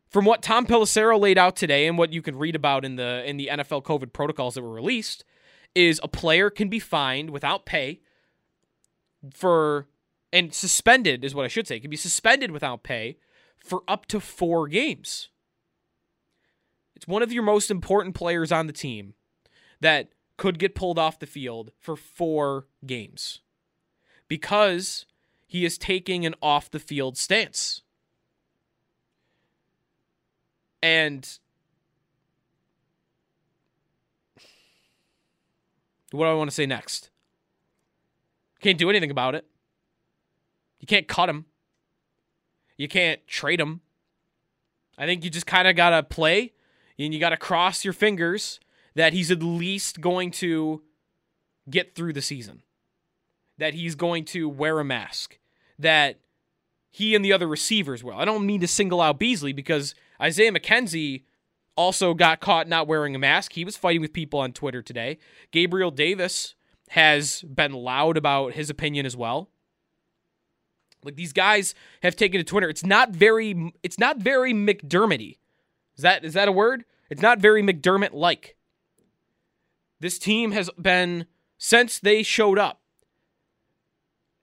From 0.10 0.26
what 0.26 0.42
Tom 0.42 0.66
Pelissero 0.66 1.20
laid 1.20 1.38
out 1.38 1.56
today 1.56 1.86
and 1.86 2.00
what 2.00 2.12
you 2.12 2.24
can 2.24 2.40
read 2.40 2.56
about 2.56 2.84
in 2.84 2.96
the 2.96 3.24
in 3.24 3.38
the 3.38 3.50
NFL 3.52 3.84
COVID 3.84 4.14
protocols 4.14 4.56
that 4.56 4.64
were 4.64 4.74
released, 4.74 5.24
is 5.76 6.02
a 6.04 6.08
player 6.08 6.50
can 6.50 6.70
be 6.70 6.80
fined 6.80 7.30
without 7.30 7.68
pay 7.68 8.02
for 9.32 9.88
and 10.34 10.56
suspended 10.56 11.24
is 11.24 11.36
what 11.36 11.46
I 11.46 11.50
should 11.50 11.68
say. 11.68 11.80
Can 11.80 11.92
be 11.92 11.98
suspended 11.98 12.50
without 12.50 12.82
pay 12.82 13.20
for 13.64 13.84
up 13.88 14.08
to 14.08 14.20
4 14.20 14.68
games. 14.70 15.30
It's 16.96 17.08
one 17.08 17.22
of 17.22 17.32
your 17.32 17.44
most 17.44 17.70
important 17.70 18.16
players 18.16 18.52
on 18.52 18.66
the 18.66 18.74
team 18.74 19.14
that 19.82 20.10
could 20.38 20.58
get 20.58 20.76
pulled 20.76 20.98
off 20.98 21.20
the 21.20 21.28
field 21.28 21.72
for 21.80 21.96
4 21.96 22.66
games 22.86 23.42
because 24.28 25.06
he 25.46 25.66
is 25.66 25.78
taking 25.78 26.26
an 26.26 26.34
off 26.42 26.72
the 26.72 26.80
field 26.80 27.18
stance. 27.18 27.82
And 30.82 31.28
what 36.12 36.26
do 36.26 36.32
I 36.32 36.34
want 36.34 36.50
to 36.50 36.56
say 36.56 36.66
next? 36.66 37.10
Can't 38.62 38.78
do 38.78 38.90
anything 38.90 39.12
about 39.12 39.36
it. 39.36 39.46
You 40.80 40.88
can't 40.88 41.08
cut 41.08 41.30
him. 41.30 41.46
You 42.78 42.88
can't 42.88 43.26
trade 43.28 43.60
him. 43.60 43.82
I 44.98 45.06
think 45.06 45.24
you 45.24 45.30
just 45.30 45.46
kind 45.46 45.68
of 45.68 45.76
got 45.76 45.92
to 45.92 46.02
play 46.02 46.54
and 46.98 47.14
you 47.14 47.20
got 47.20 47.30
to 47.30 47.38
cross 47.38 47.84
your 47.86 47.94
fingers 47.94 48.60
that 48.96 49.14
he's 49.14 49.32
at 49.32 49.44
least 49.44 50.02
going 50.02 50.32
to 50.32 50.82
get 51.70 51.96
through 51.96 52.14
the 52.14 52.22
season. 52.22 52.64
That 53.58 53.74
he's 53.74 53.96
going 53.96 54.26
to 54.26 54.50
wear 54.50 54.80
a 54.80 54.84
mask. 54.84 55.38
That 55.78 56.20
he 56.90 57.16
and 57.16 57.24
the 57.24 57.34
other 57.34 57.48
receivers 57.48 58.04
will. 58.04 58.16
I 58.16 58.26
don't 58.26 58.46
mean 58.46 58.62
to 58.62 58.68
single 58.68 59.02
out 59.02 59.20
Beasley 59.20 59.54
because 59.54 59.96
Isaiah 60.22 60.52
McKenzie 60.52 61.24
also 61.76 62.14
got 62.14 62.42
caught 62.42 62.68
not 62.68 62.88
wearing 62.88 63.16
a 63.16 63.20
mask. 63.20 63.54
He 63.54 63.66
was 63.66 63.78
fighting 63.78 64.02
with 64.02 64.14
people 64.14 64.40
on 64.40 64.52
Twitter 64.52 64.82
today. 64.82 65.18
Gabriel 65.52 65.92
Davis 65.92 66.56
has 66.90 67.42
been 67.44 67.72
loud 67.72 68.18
about 68.18 68.54
his 68.54 68.70
opinion 68.70 69.06
as 69.06 69.16
well. 69.16 69.50
Like 71.04 71.16
these 71.16 71.34
guys 71.34 71.74
have 72.04 72.16
taken 72.16 72.40
to 72.40 72.44
Twitter. 72.44 72.70
It's 72.70 72.86
not 72.86 73.12
very 73.12 73.74
it's 73.82 73.98
not 73.98 74.18
very 74.18 74.54
McDermotty. 74.54 75.38
Is 75.96 76.04
that 76.04 76.24
is 76.26 76.34
that 76.34 76.48
a 76.48 76.52
word? 76.52 76.84
It's 77.10 77.22
not 77.22 77.40
very 77.40 77.64
McDermott 77.64 78.14
like. 78.14 78.56
This 80.02 80.18
team 80.18 80.52
has 80.52 80.70
been 80.82 81.28
since 81.60 82.00
they 82.00 82.24
showed 82.24 82.58
up 82.58 82.82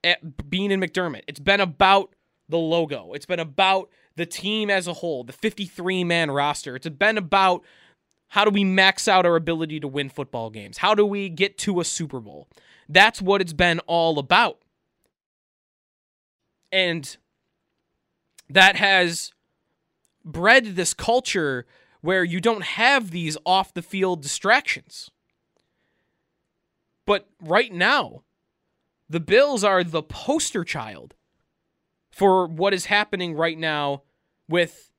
eh, 0.03 0.11
at 0.11 0.49
Beane 0.49 0.71
and 0.71 0.81
McDermott. 0.81 1.23
It's 1.27 1.39
been 1.39 1.59
about 1.59 2.15
the 2.47 2.57
logo. 2.57 3.11
It's 3.11 3.25
been 3.25 3.41
about 3.41 3.89
the 4.15 4.25
team 4.25 4.69
as 4.69 4.87
a 4.87 4.93
whole, 4.93 5.25
the 5.25 5.33
53 5.33 6.05
man 6.05 6.31
roster. 6.31 6.77
It's 6.77 6.87
been 6.87 7.17
about 7.17 7.63
how 8.29 8.45
do 8.45 8.51
we 8.51 8.63
max 8.63 9.09
out 9.09 9.25
our 9.25 9.35
ability 9.35 9.81
to 9.81 9.87
win 9.87 10.09
football 10.09 10.49
games? 10.49 10.77
How 10.77 10.95
do 10.95 11.05
we 11.05 11.27
get 11.27 11.57
to 11.59 11.81
a 11.81 11.85
Super 11.85 12.21
Bowl? 12.21 12.47
That's 12.87 13.21
what 13.21 13.41
it's 13.41 13.53
been 13.53 13.79
all 13.79 14.17
about. 14.17 14.59
And 16.71 17.17
that 18.49 18.77
has 18.77 19.33
bred 20.23 20.77
this 20.77 20.93
culture 20.93 21.65
where 21.99 22.23
you 22.23 22.39
don't 22.39 22.63
have 22.63 23.11
these 23.11 23.35
off 23.45 23.73
the 23.73 23.81
field 23.81 24.21
distractions. 24.21 25.11
But 27.09 27.27
right 27.41 27.73
now, 27.73 28.21
the 29.09 29.19
Bills 29.19 29.63
are 29.63 29.83
the 29.83 30.03
poster 30.03 30.63
child 30.63 31.15
for 32.11 32.45
what 32.45 32.71
is 32.71 32.85
happening 32.85 33.33
right 33.33 33.57
now 33.57 34.03
with 34.47 34.91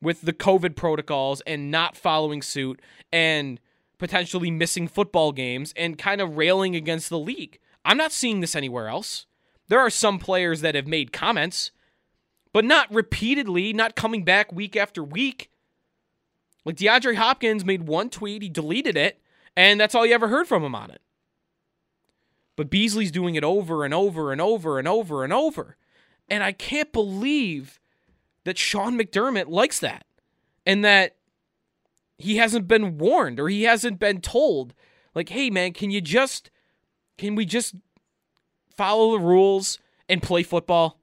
with 0.00 0.20
the 0.20 0.32
COVID 0.32 0.76
protocols 0.76 1.40
and 1.40 1.72
not 1.72 1.96
following 1.96 2.40
suit 2.40 2.80
and 3.10 3.58
potentially 3.98 4.48
missing 4.52 4.86
football 4.86 5.32
games 5.32 5.74
and 5.76 5.98
kind 5.98 6.20
of 6.20 6.36
railing 6.36 6.76
against 6.76 7.10
the 7.10 7.18
league. 7.18 7.58
I'm 7.84 7.96
not 7.96 8.12
seeing 8.12 8.38
this 8.38 8.54
anywhere 8.54 8.86
else. 8.86 9.26
There 9.66 9.80
are 9.80 9.90
some 9.90 10.20
players 10.20 10.60
that 10.60 10.76
have 10.76 10.86
made 10.86 11.12
comments, 11.12 11.72
but 12.52 12.64
not 12.64 12.94
repeatedly, 12.94 13.72
not 13.72 13.96
coming 13.96 14.22
back 14.22 14.52
week 14.52 14.76
after 14.76 15.02
week. 15.02 15.50
Like 16.64 16.76
DeAndre 16.76 17.16
Hopkins 17.16 17.64
made 17.64 17.88
one 17.88 18.08
tweet, 18.08 18.42
he 18.42 18.48
deleted 18.48 18.96
it, 18.96 19.20
and 19.56 19.80
that's 19.80 19.94
all 19.94 20.06
you 20.06 20.14
ever 20.14 20.28
heard 20.28 20.46
from 20.46 20.62
him 20.62 20.74
on 20.74 20.90
it. 20.90 21.00
But 22.56 22.70
Beasley's 22.70 23.10
doing 23.10 23.34
it 23.34 23.44
over 23.44 23.84
and 23.84 23.92
over 23.92 24.32
and 24.32 24.40
over 24.40 24.78
and 24.78 24.88
over 24.88 25.24
and 25.24 25.32
over. 25.32 25.76
And 26.28 26.42
I 26.42 26.52
can't 26.52 26.92
believe 26.92 27.78
that 28.44 28.58
Sean 28.58 28.98
McDermott 28.98 29.48
likes 29.48 29.78
that 29.80 30.06
and 30.64 30.84
that 30.84 31.16
he 32.18 32.36
hasn't 32.36 32.66
been 32.66 32.98
warned 32.98 33.38
or 33.38 33.48
he 33.48 33.64
hasn't 33.64 33.98
been 33.98 34.20
told, 34.20 34.74
like, 35.14 35.28
hey, 35.28 35.50
man, 35.50 35.72
can 35.72 35.90
you 35.90 36.00
just, 36.00 36.50
can 37.18 37.34
we 37.34 37.44
just 37.44 37.74
follow 38.74 39.12
the 39.12 39.24
rules 39.24 39.78
and 40.08 40.22
play 40.22 40.42
football? 40.42 41.00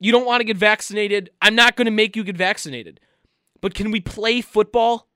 You 0.00 0.10
don't 0.10 0.26
want 0.26 0.40
to 0.40 0.44
get 0.44 0.56
vaccinated. 0.56 1.30
I'm 1.40 1.54
not 1.54 1.76
going 1.76 1.84
to 1.84 1.92
make 1.92 2.16
you 2.16 2.24
get 2.24 2.36
vaccinated. 2.36 3.00
But 3.60 3.74
can 3.74 3.90
we 3.90 4.00
play 4.00 4.40
football? 4.40 5.08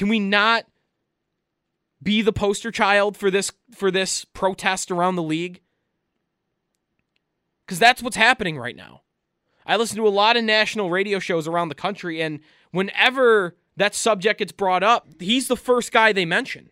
Can 0.00 0.08
we 0.08 0.18
not 0.18 0.64
be 2.02 2.22
the 2.22 2.32
poster 2.32 2.70
child 2.70 3.18
for 3.18 3.30
this 3.30 3.52
for 3.74 3.90
this 3.90 4.24
protest 4.24 4.90
around 4.90 5.16
the 5.16 5.22
league? 5.22 5.60
Cuz 7.66 7.78
that's 7.78 8.02
what's 8.02 8.16
happening 8.16 8.58
right 8.58 8.74
now. 8.74 9.02
I 9.66 9.76
listen 9.76 9.98
to 9.98 10.08
a 10.08 10.08
lot 10.08 10.38
of 10.38 10.44
national 10.44 10.88
radio 10.88 11.18
shows 11.18 11.46
around 11.46 11.68
the 11.68 11.74
country 11.74 12.22
and 12.22 12.40
whenever 12.70 13.58
that 13.76 13.94
subject 13.94 14.38
gets 14.38 14.52
brought 14.52 14.82
up, 14.82 15.06
he's 15.20 15.48
the 15.48 15.54
first 15.54 15.92
guy 15.92 16.14
they 16.14 16.24
mention. 16.24 16.70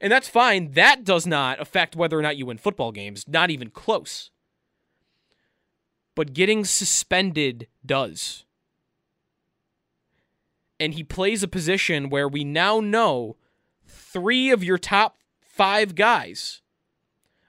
And 0.00 0.10
that's 0.10 0.26
fine. 0.26 0.70
That 0.70 1.04
does 1.04 1.26
not 1.26 1.60
affect 1.60 1.96
whether 1.96 2.18
or 2.18 2.22
not 2.22 2.38
you 2.38 2.46
win 2.46 2.56
football 2.56 2.92
games, 2.92 3.28
not 3.28 3.50
even 3.50 3.68
close. 3.68 4.30
But 6.14 6.32
getting 6.32 6.64
suspended 6.64 7.66
does. 7.84 8.46
And 10.80 10.94
he 10.94 11.02
plays 11.02 11.42
a 11.42 11.48
position 11.48 12.08
where 12.08 12.28
we 12.28 12.44
now 12.44 12.80
know 12.80 13.36
three 13.86 14.50
of 14.50 14.62
your 14.62 14.78
top 14.78 15.18
five 15.40 15.94
guys 15.94 16.62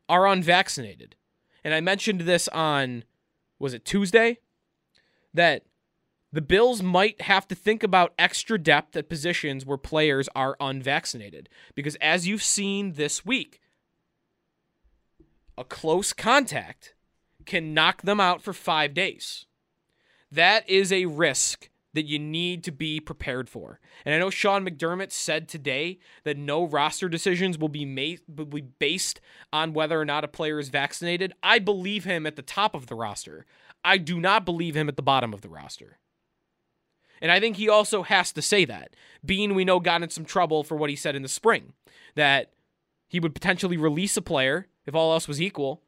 are 0.08 0.26
unvaccinated. 0.26 1.16
And 1.64 1.74
I 1.74 1.82
mentioned 1.82 2.22
this 2.22 2.48
on, 2.48 3.04
was 3.60 3.74
it 3.74 3.86
Tuesday? 3.86 4.40
That 5.34 5.64
the 6.32 6.42
Bills 6.42 6.82
might 6.82 7.22
have 7.22 7.48
to 7.50 7.56
think 7.56 7.84
about 7.84 8.14
extra 8.18 8.58
depth 8.58 8.96
at 8.96 9.10
positions 9.10 9.66
where 9.66 9.78
players 9.78 10.30
are 10.36 10.58
unvaccinated. 10.60 11.50
Because 11.76 11.96
as 11.96 12.28
you've 12.28 12.44
seen 12.44 12.94
this 12.94 13.26
week, 13.26 13.60
a 15.58 15.64
close 15.64 16.14
contact 16.14 16.96
can 17.46 17.74
knock 17.74 18.02
them 18.04 18.20
out 18.20 18.42
for 18.42 18.54
five 18.54 18.94
days. 18.94 19.46
That 20.32 20.68
is 20.70 20.92
a 20.92 21.06
risk 21.06 21.70
that 21.94 22.06
you 22.06 22.20
need 22.20 22.64
to 22.64 22.72
be 22.72 23.00
prepared 23.00 23.50
for. 23.50 23.80
And 24.06 24.14
I 24.14 24.20
know 24.20 24.30
Sean 24.30 24.66
McDermott 24.66 25.12
said 25.12 25.48
today 25.48 26.00
that 26.24 26.38
no 26.38 26.64
roster 26.64 27.10
decisions 27.10 27.58
will 27.58 27.70
be 27.70 27.86
made 27.86 28.22
will 28.28 28.46
be 28.46 28.62
based 28.62 29.20
on 29.52 29.74
whether 29.74 30.00
or 30.00 30.06
not 30.06 30.24
a 30.24 30.28
player 30.28 30.60
is 30.60 30.70
vaccinated. 30.70 31.34
I 31.42 31.60
believe 31.60 32.04
him 32.04 32.26
at 32.26 32.36
the 32.36 32.42
top 32.42 32.76
of 32.76 32.88
the 32.88 32.96
roster. 32.96 33.46
I 33.84 33.98
do 33.98 34.20
not 34.20 34.46
believe 34.46 34.76
him 34.76 34.90
at 34.90 34.98
the 34.98 35.02
bottom 35.02 35.34
of 35.34 35.42
the 35.42 35.50
roster. 35.50 35.98
And 37.22 37.32
I 37.32 37.40
think 37.40 37.58
he 37.58 37.68
also 37.68 38.04
has 38.04 38.32
to 38.34 38.42
say 38.42 38.66
that. 38.66 38.96
Beane, 39.26 39.56
we 39.56 39.66
know, 39.66 39.80
got 39.80 40.04
in 40.04 40.10
some 40.10 40.26
trouble 40.26 40.64
for 40.64 40.78
what 40.78 40.90
he 40.90 40.96
said 40.96 41.16
in 41.16 41.22
the 41.22 41.28
spring 41.28 41.74
that 42.16 42.52
he 43.08 43.20
would 43.20 43.34
potentially 43.34 43.78
release 43.78 44.16
a 44.16 44.22
player 44.22 44.68
if 44.86 44.96
all 44.96 45.12
else 45.12 45.28
was 45.28 45.42
equal 45.42 45.82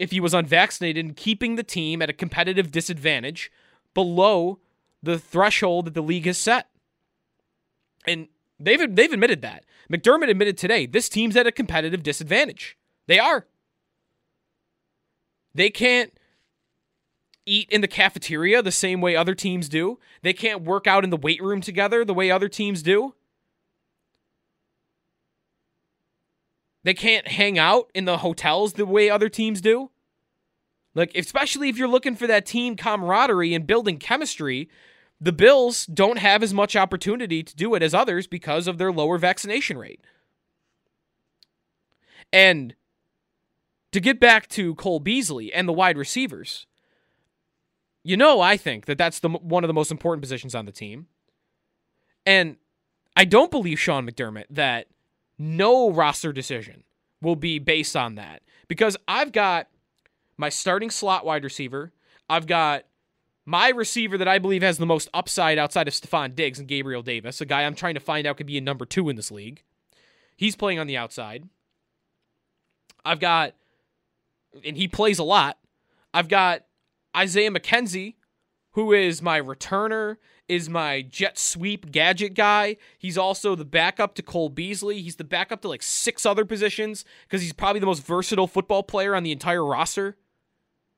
if 0.00 0.12
he 0.12 0.18
was 0.18 0.32
unvaccinated 0.32 1.04
and 1.04 1.14
keeping 1.14 1.56
the 1.56 1.62
team 1.62 2.00
at 2.00 2.08
a 2.08 2.14
competitive 2.14 2.72
disadvantage 2.72 3.52
below 3.92 4.58
the 5.02 5.18
threshold 5.18 5.86
that 5.86 5.94
the 5.94 6.02
league 6.02 6.26
has 6.26 6.38
set. 6.38 6.68
And 8.06 8.28
they've 8.58 8.94
they've 8.94 9.12
admitted 9.12 9.42
that. 9.42 9.64
McDermott 9.90 10.30
admitted 10.30 10.56
today 10.56 10.86
this 10.86 11.08
team's 11.08 11.36
at 11.36 11.46
a 11.46 11.52
competitive 11.52 12.02
disadvantage. 12.02 12.76
They 13.06 13.18
are. 13.18 13.46
They 15.54 15.70
can't 15.70 16.12
eat 17.46 17.68
in 17.70 17.80
the 17.80 17.88
cafeteria 17.88 18.62
the 18.62 18.70
same 18.70 19.00
way 19.00 19.16
other 19.16 19.34
teams 19.34 19.68
do. 19.68 19.98
They 20.22 20.32
can't 20.32 20.62
work 20.62 20.86
out 20.86 21.04
in 21.04 21.10
the 21.10 21.16
weight 21.16 21.42
room 21.42 21.60
together 21.60 22.04
the 22.04 22.14
way 22.14 22.30
other 22.30 22.48
teams 22.48 22.82
do. 22.82 23.14
They 26.82 26.94
can't 26.94 27.28
hang 27.28 27.58
out 27.58 27.90
in 27.94 28.04
the 28.04 28.18
hotels 28.18 28.74
the 28.74 28.86
way 28.86 29.10
other 29.10 29.28
teams 29.28 29.60
do. 29.60 29.90
Like, 30.94 31.12
especially 31.14 31.68
if 31.68 31.76
you're 31.76 31.88
looking 31.88 32.16
for 32.16 32.26
that 32.26 32.46
team 32.46 32.76
camaraderie 32.76 33.54
and 33.54 33.66
building 33.66 33.98
chemistry, 33.98 34.68
the 35.20 35.32
Bills 35.32 35.86
don't 35.86 36.18
have 36.18 36.42
as 36.42 36.54
much 36.54 36.74
opportunity 36.74 37.42
to 37.42 37.54
do 37.54 37.74
it 37.74 37.82
as 37.82 37.94
others 37.94 38.26
because 38.26 38.66
of 38.66 38.78
their 38.78 38.92
lower 38.92 39.18
vaccination 39.18 39.76
rate. 39.76 40.00
And 42.32 42.74
to 43.92 44.00
get 44.00 44.20
back 44.20 44.48
to 44.50 44.74
Cole 44.76 45.00
Beasley 45.00 45.52
and 45.52 45.68
the 45.68 45.72
wide 45.72 45.98
receivers, 45.98 46.66
you 48.02 48.16
know, 48.16 48.40
I 48.40 48.56
think 48.56 48.86
that 48.86 48.98
that's 48.98 49.20
the 49.20 49.28
one 49.28 49.64
of 49.64 49.68
the 49.68 49.74
most 49.74 49.90
important 49.90 50.22
positions 50.22 50.54
on 50.54 50.64
the 50.64 50.72
team. 50.72 51.06
And 52.24 52.56
I 53.16 53.24
don't 53.24 53.50
believe 53.50 53.78
Sean 53.78 54.08
McDermott 54.08 54.46
that 54.50 54.86
no 55.38 55.90
roster 55.90 56.32
decision 56.32 56.84
will 57.20 57.36
be 57.36 57.58
based 57.58 57.96
on 57.96 58.14
that 58.14 58.42
because 58.68 58.96
I've 59.06 59.32
got 59.32 59.68
my 60.38 60.48
starting 60.48 60.90
slot 60.90 61.26
wide 61.26 61.44
receiver, 61.44 61.92
I've 62.28 62.46
got 62.46 62.84
my 63.50 63.68
receiver 63.70 64.16
that 64.16 64.28
I 64.28 64.38
believe 64.38 64.62
has 64.62 64.78
the 64.78 64.86
most 64.86 65.08
upside 65.12 65.58
outside 65.58 65.88
of 65.88 65.94
Stefon 65.94 66.36
Diggs 66.36 66.60
and 66.60 66.68
Gabriel 66.68 67.02
Davis, 67.02 67.40
a 67.40 67.44
guy 67.44 67.64
I'm 67.64 67.74
trying 67.74 67.94
to 67.94 68.00
find 68.00 68.24
out 68.24 68.36
could 68.36 68.46
be 68.46 68.56
a 68.56 68.60
number 68.60 68.86
two 68.86 69.08
in 69.08 69.16
this 69.16 69.32
league. 69.32 69.64
He's 70.36 70.54
playing 70.54 70.78
on 70.78 70.86
the 70.86 70.96
outside. 70.96 71.48
I've 73.04 73.18
got, 73.18 73.54
and 74.64 74.76
he 74.76 74.86
plays 74.86 75.18
a 75.18 75.24
lot. 75.24 75.58
I've 76.14 76.28
got 76.28 76.64
Isaiah 77.16 77.50
McKenzie, 77.50 78.14
who 78.72 78.92
is 78.92 79.20
my 79.20 79.40
returner, 79.40 80.18
is 80.48 80.68
my 80.68 81.02
jet 81.02 81.36
sweep 81.36 81.90
gadget 81.90 82.34
guy. 82.34 82.76
He's 82.98 83.18
also 83.18 83.56
the 83.56 83.64
backup 83.64 84.14
to 84.14 84.22
Cole 84.22 84.48
Beasley. 84.48 85.02
He's 85.02 85.16
the 85.16 85.24
backup 85.24 85.60
to 85.62 85.68
like 85.68 85.82
six 85.82 86.24
other 86.24 86.44
positions 86.44 87.04
because 87.22 87.42
he's 87.42 87.52
probably 87.52 87.80
the 87.80 87.86
most 87.86 88.06
versatile 88.06 88.46
football 88.46 88.84
player 88.84 89.16
on 89.16 89.24
the 89.24 89.32
entire 89.32 89.64
roster 89.64 90.16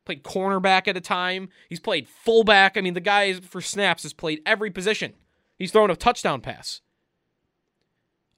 played 0.05 0.23
cornerback 0.23 0.89
at 0.89 0.97
a 0.97 1.01
time. 1.01 1.49
He's 1.69 1.81
played 1.81 2.09
fullback. 2.09 2.77
I 2.77 2.81
mean, 2.81 2.95
the 2.95 3.01
guy 3.01 3.35
for 3.35 3.61
snaps 3.61 4.03
has 4.03 4.13
played 4.13 4.41
every 4.45 4.71
position. 4.71 5.15
He's 5.59 5.73
thrown 5.73 5.91
a 5.91 5.97
touchdown 5.97 6.41
pass. 6.41 6.81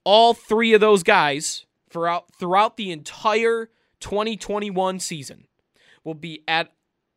All 0.05 0.35
three 0.35 0.75
of 0.75 0.81
those 0.81 1.03
guys 1.03 1.65
throughout 1.89 2.35
throughout 2.39 2.77
the 2.77 2.91
entire 2.91 3.71
2021 4.01 5.01
season 5.01 5.47
will 6.03 6.15
be 6.15 6.43
at 6.47 6.73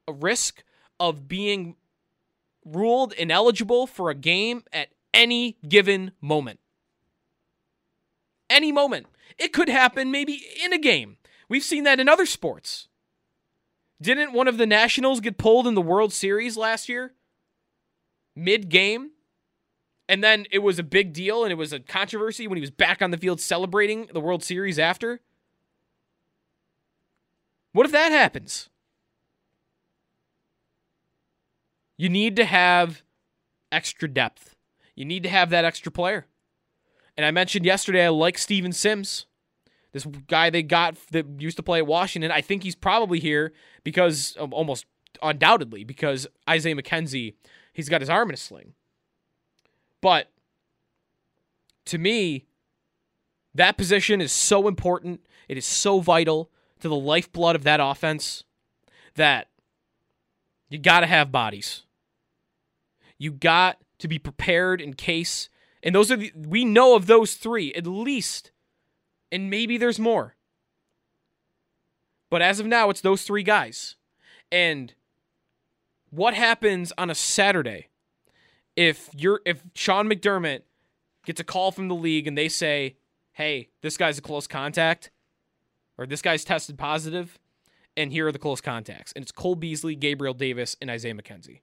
a 0.07 0.13
risk 0.13 0.63
of 0.99 1.27
being 1.27 1.75
ruled 2.63 3.13
ineligible 3.13 3.87
for 3.87 4.09
a 4.09 4.15
game 4.15 4.63
at 4.71 4.89
any 5.13 5.57
given 5.67 6.11
moment. 6.21 6.59
Any 8.49 8.71
moment. 8.71 9.07
It 9.37 9.51
could 9.51 9.69
happen 9.69 10.11
maybe 10.11 10.41
in 10.63 10.71
a 10.71 10.77
game. 10.77 11.17
We've 11.49 11.63
seen 11.63 11.83
that 11.83 11.99
in 11.99 12.07
other 12.07 12.25
sports. 12.25 12.86
Didn't 14.01 14.33
one 14.33 14.47
of 14.47 14.57
the 14.57 14.67
Nationals 14.67 15.19
get 15.19 15.37
pulled 15.37 15.67
in 15.67 15.73
the 15.73 15.81
World 15.81 16.13
Series 16.13 16.55
last 16.55 16.87
year? 16.87 17.13
Mid 18.35 18.69
game? 18.69 19.11
And 20.09 20.23
then 20.23 20.45
it 20.51 20.59
was 20.59 20.79
a 20.79 20.83
big 20.83 21.13
deal 21.13 21.43
and 21.43 21.51
it 21.51 21.55
was 21.57 21.73
a 21.73 21.79
controversy 21.79 22.47
when 22.47 22.57
he 22.57 22.61
was 22.61 22.71
back 22.71 23.01
on 23.01 23.11
the 23.11 23.17
field 23.17 23.41
celebrating 23.41 24.07
the 24.13 24.21
World 24.21 24.43
Series 24.43 24.79
after? 24.79 25.19
What 27.73 27.85
if 27.85 27.91
that 27.91 28.11
happens? 28.11 28.69
You 31.97 32.09
need 32.09 32.35
to 32.35 32.45
have 32.45 33.03
extra 33.71 34.07
depth. 34.07 34.55
You 34.95 35.03
need 35.03 35.23
to 35.23 35.29
have 35.29 35.49
that 35.49 35.65
extra 35.65 35.91
player. 35.91 36.27
And 37.17 37.25
I 37.25 37.31
mentioned 37.31 37.65
yesterday 37.65 38.05
I 38.05 38.09
like 38.09 38.37
Steven 38.37 38.71
Sims. 38.71 39.25
This 39.97 40.05
guy 40.27 40.49
they 40.49 40.63
got 40.63 40.95
that 41.11 41.25
used 41.39 41.57
to 41.57 41.63
play 41.63 41.79
at 41.79 41.87
Washington, 41.87 42.31
I 42.31 42.41
think 42.41 42.61
he's 42.61 42.75
probably 42.75 43.19
here 43.19 43.51
because 43.83 44.37
almost 44.39 44.85
undoubtedly 45.23 45.83
because 45.83 46.27
Isaiah 46.47 46.75
McKenzie, 46.75 47.33
he's 47.73 47.89
got 47.89 48.01
his 48.01 48.09
arm 48.09 48.29
in 48.29 48.35
a 48.35 48.37
sling. 48.37 48.73
But 50.01 50.31
to 51.85 51.97
me, 51.97 52.45
that 53.55 53.77
position 53.77 54.21
is 54.21 54.31
so 54.31 54.67
important. 54.67 55.25
It 55.47 55.57
is 55.57 55.65
so 55.65 55.99
vital 55.99 56.51
to 56.81 56.87
the 56.87 56.95
lifeblood 56.95 57.55
of 57.55 57.63
that 57.63 57.79
offense 57.79 58.43
that 59.15 59.47
You 60.69 60.77
got 60.77 60.99
to 60.99 61.07
have 61.07 61.31
bodies. 61.31 61.83
You 63.17 63.31
got 63.31 63.77
to 63.99 64.07
be 64.07 64.19
prepared 64.19 64.81
in 64.81 64.93
case. 64.93 65.49
And 65.81 65.95
those 65.95 66.11
are 66.11 66.17
the, 66.17 66.31
we 66.35 66.65
know 66.65 66.95
of 66.95 67.07
those 67.07 67.35
three 67.35 67.73
at 67.73 67.87
least, 67.87 68.51
and 69.31 69.49
maybe 69.49 69.77
there's 69.77 69.99
more. 69.99 70.35
But 72.29 72.41
as 72.41 72.59
of 72.59 72.65
now, 72.65 72.89
it's 72.89 73.01
those 73.01 73.23
three 73.23 73.43
guys. 73.43 73.95
And 74.51 74.93
what 76.09 76.33
happens 76.33 76.91
on 76.97 77.09
a 77.09 77.15
Saturday 77.15 77.87
if 78.77 79.09
you're 79.13 79.41
if 79.45 79.63
Sean 79.73 80.07
McDermott 80.07 80.61
gets 81.25 81.41
a 81.41 81.43
call 81.43 81.71
from 81.71 81.89
the 81.89 81.95
league 81.95 82.27
and 82.27 82.37
they 82.37 82.47
say, 82.47 82.95
"Hey, 83.33 83.69
this 83.81 83.97
guy's 83.97 84.17
a 84.17 84.21
close 84.21 84.47
contact," 84.47 85.11
or 85.97 86.05
"This 86.05 86.21
guy's 86.21 86.45
tested 86.45 86.77
positive," 86.77 87.39
and 87.97 88.11
here 88.11 88.27
are 88.27 88.31
the 88.31 88.39
close 88.39 88.61
contacts, 88.61 89.11
and 89.13 89.23
it's 89.23 89.31
Cole 89.31 89.55
Beasley, 89.55 89.95
Gabriel 89.95 90.35
Davis, 90.35 90.77
and 90.79 90.89
Isaiah 90.89 91.15
McKenzie. 91.15 91.61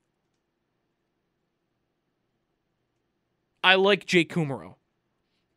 I 3.63 3.77
like 3.77 4.05
Jake 4.05 4.31
Kumerow. 4.31 4.75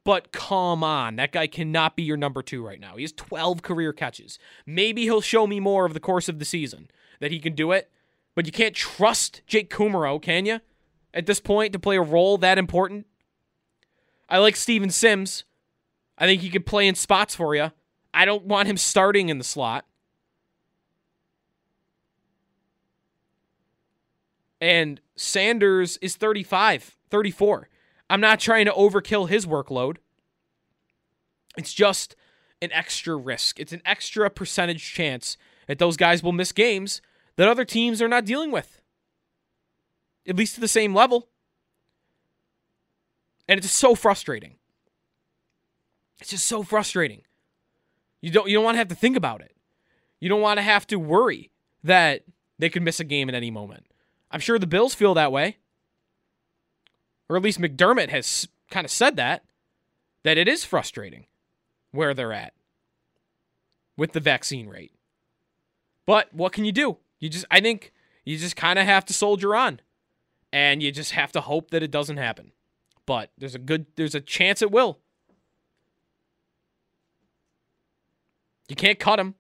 But 0.08 0.32
come 0.32 0.86
on, 0.86 1.18
that 1.18 1.34
guy 1.34 1.48
cannot 1.48 1.98
be 1.98 2.04
your 2.04 2.16
number 2.16 2.42
two 2.42 2.66
right 2.66 2.80
now. 2.80 2.96
He 2.96 3.02
has 3.02 3.12
12 3.12 3.62
career 3.62 3.92
catches. 3.92 4.40
Maybe 4.66 5.02
he'll 5.02 5.20
show 5.20 5.46
me 5.46 5.60
more 5.60 5.86
of 5.86 5.94
the 5.94 6.00
course 6.00 6.30
of 6.30 6.40
the 6.40 6.46
season 6.46 6.90
that 7.20 7.30
he 7.30 7.40
can 7.40 7.56
do 7.56 7.74
it, 7.74 7.92
but 8.34 8.46
you 8.46 8.54
can't 8.54 8.74
trust 8.74 9.42
Jake 9.48 9.70
Kumerow, 9.70 10.22
can 10.22 10.46
you? 10.46 10.62
At 11.14 11.26
this 11.26 11.42
point, 11.42 11.74
to 11.74 11.80
play 11.80 11.98
a 11.98 12.02
role 12.02 12.38
that 12.38 12.58
important? 12.58 13.06
I 14.30 14.38
like 14.38 14.56
Steven 14.56 14.92
Sims. 14.92 15.44
I 16.18 16.26
think 16.26 16.42
he 16.42 16.50
could 16.50 16.66
play 16.66 16.88
in 16.88 16.96
spots 16.96 17.36
for 17.36 17.54
you. 17.54 17.74
I 18.14 18.24
don't 18.24 18.46
want 18.46 18.70
him 18.70 18.78
starting 18.78 19.28
in 19.28 19.40
the 19.40 19.44
slot. 19.44 19.84
And 24.62 25.02
Sanders 25.18 25.98
is 25.98 26.16
35, 26.16 26.96
34. 27.10 27.68
I'm 28.10 28.22
not 28.22 28.40
trying 28.40 28.66
to 28.66 28.72
overkill 28.72 29.30
his 29.30 29.46
workload. 29.46 29.98
It's 31.58 31.74
just 31.74 32.16
an 32.62 32.72
extra 32.72 33.16
risk. 33.16 33.60
It's 33.60 33.74
an 33.74 33.82
extra 33.86 34.30
percentage 34.30 34.94
chance 34.94 35.38
that 35.68 35.80
those 35.80 35.98
guys 35.98 36.24
will 36.24 36.32
miss 36.32 36.52
games 36.52 37.02
that 37.36 37.48
other 37.48 37.66
teams 37.66 38.02
are 38.02 38.08
not 38.08 38.26
dealing 38.26 38.52
with, 38.52 38.82
at 40.28 40.36
least 40.36 40.56
to 40.56 40.62
the 40.62 40.68
same 40.68 40.94
level. 40.94 41.30
And 43.48 43.58
it's 43.58 43.72
so 43.72 43.96
frustrating. 43.96 44.56
It's 46.20 46.32
just 46.32 46.46
so 46.46 46.64
frustrating. 46.64 47.22
You 48.22 48.32
don't 48.32 48.50
you 48.50 48.56
don't 48.56 48.64
want 48.64 48.76
to 48.76 48.80
have 48.80 48.88
to 48.88 48.96
think 48.96 49.16
about 49.16 49.42
it. 49.42 49.56
You 50.20 50.30
don't 50.30 50.42
want 50.42 50.58
to 50.58 50.64
have 50.64 50.88
to 50.88 50.98
worry 50.98 51.52
that 51.84 52.24
they 52.58 52.70
could 52.70 52.82
miss 52.82 53.00
a 53.00 53.04
game 53.04 53.30
at 53.30 53.36
any 53.36 53.52
moment. 53.52 53.86
I'm 54.32 54.40
sure 54.40 54.58
the 54.58 54.68
Bills 54.68 54.96
feel 54.96 55.14
that 55.14 55.32
way 55.32 55.58
or 57.30 57.38
at 57.38 57.44
least 57.44 57.60
McDermott 57.60 58.10
has 58.10 58.48
kind 58.70 58.86
of 58.86 58.92
said 58.92 59.16
that, 59.18 59.44
that 60.24 60.38
it 60.38 60.48
is 60.48 60.64
frustrating 60.64 61.26
where 61.92 62.14
they're 62.14 62.34
at 62.34 62.54
with 63.96 64.14
the 64.14 64.20
vaccine 64.20 64.68
rate. 64.68 64.94
But 66.06 66.34
what 66.34 66.54
can 66.54 66.66
you 66.66 66.72
do? 66.72 66.98
You 67.20 67.30
just, 67.30 67.46
I 67.50 67.60
think 67.60 67.92
you 68.24 68.38
just 68.38 68.56
kind 68.56 68.80
of 68.80 68.86
have 68.86 69.06
to 69.06 69.14
soldier 69.14 69.56
on 69.56 69.82
and 70.54 70.82
you 70.82 70.92
just 70.92 71.12
have 71.12 71.32
to 71.34 71.42
hope 71.42 71.72
that 71.72 71.84
it 71.84 71.92
doesn't 71.92 72.18
happen. 72.18 72.52
But 73.06 73.32
there's 73.38 73.56
a 73.56 73.60
good, 73.60 73.88
there's 73.96 74.16
a 74.16 74.22
chance 74.22 74.62
it 74.62 74.72
will. 74.72 75.00
You 78.68 78.76
can't 78.76 79.00
cut 79.00 79.20
him, 79.20 79.36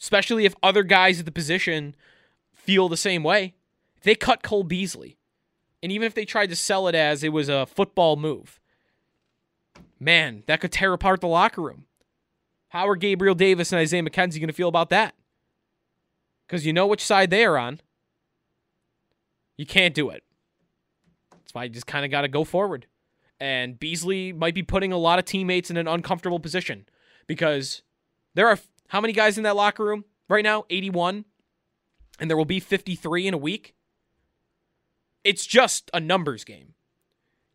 especially 0.00 0.46
if 0.46 0.54
other 0.62 0.82
guys 0.82 1.20
at 1.20 1.26
the 1.26 1.32
position 1.32 1.94
feel 2.54 2.88
the 2.88 2.96
same 2.96 3.22
way. 3.22 3.54
If 3.98 4.04
they 4.04 4.14
cut 4.14 4.42
Cole 4.42 4.64
Beasley, 4.64 5.18
and 5.82 5.90
even 5.90 6.06
if 6.06 6.14
they 6.14 6.24
tried 6.24 6.50
to 6.50 6.56
sell 6.56 6.86
it 6.88 6.94
as 6.94 7.24
it 7.24 7.30
was 7.30 7.48
a 7.48 7.66
football 7.66 8.16
move, 8.16 8.60
man, 9.98 10.44
that 10.46 10.60
could 10.60 10.72
tear 10.72 10.92
apart 10.92 11.20
the 11.20 11.26
locker 11.26 11.62
room. 11.62 11.86
How 12.68 12.88
are 12.88 12.96
Gabriel 12.96 13.34
Davis 13.34 13.72
and 13.72 13.78
Isaiah 13.78 14.02
McKenzie 14.02 14.38
going 14.38 14.46
to 14.46 14.52
feel 14.52 14.68
about 14.68 14.90
that? 14.90 15.14
Because 16.46 16.64
you 16.64 16.72
know 16.72 16.86
which 16.86 17.04
side 17.04 17.30
they 17.30 17.44
are 17.44 17.58
on. 17.58 17.80
You 19.56 19.66
can't 19.66 19.94
do 19.94 20.10
it. 20.10 20.22
That's 21.30 21.54
why 21.54 21.64
you 21.64 21.70
just 21.70 21.86
kind 21.86 22.04
of 22.04 22.10
got 22.10 22.22
to 22.22 22.28
go 22.28 22.44
forward. 22.44 22.86
And 23.38 23.78
Beasley 23.78 24.32
might 24.32 24.54
be 24.54 24.62
putting 24.62 24.92
a 24.92 24.98
lot 24.98 25.18
of 25.18 25.24
teammates 25.24 25.70
in 25.70 25.76
an 25.76 25.88
uncomfortable 25.88 26.38
position 26.38 26.86
because 27.26 27.82
there 28.34 28.48
are 28.48 28.58
how 28.88 29.00
many 29.00 29.12
guys 29.12 29.36
in 29.36 29.44
that 29.44 29.56
locker 29.56 29.84
room 29.84 30.04
right 30.28 30.44
now? 30.44 30.64
81. 30.70 31.24
And 32.20 32.30
there 32.30 32.36
will 32.36 32.44
be 32.44 32.60
53 32.60 33.26
in 33.26 33.34
a 33.34 33.38
week. 33.38 33.74
It's 35.24 35.46
just 35.46 35.90
a 35.94 36.00
numbers 36.00 36.44
game. 36.44 36.74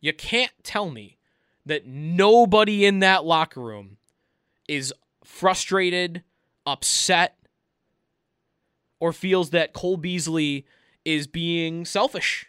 You 0.00 0.12
can't 0.12 0.52
tell 0.62 0.90
me 0.90 1.18
that 1.66 1.86
nobody 1.86 2.86
in 2.86 3.00
that 3.00 3.24
locker 3.24 3.60
room 3.60 3.98
is 4.68 4.92
frustrated, 5.24 6.22
upset, 6.66 7.36
or 9.00 9.12
feels 9.12 9.50
that 9.50 9.72
Cole 9.72 9.96
Beasley 9.96 10.66
is 11.04 11.26
being 11.26 11.84
selfish. 11.84 12.46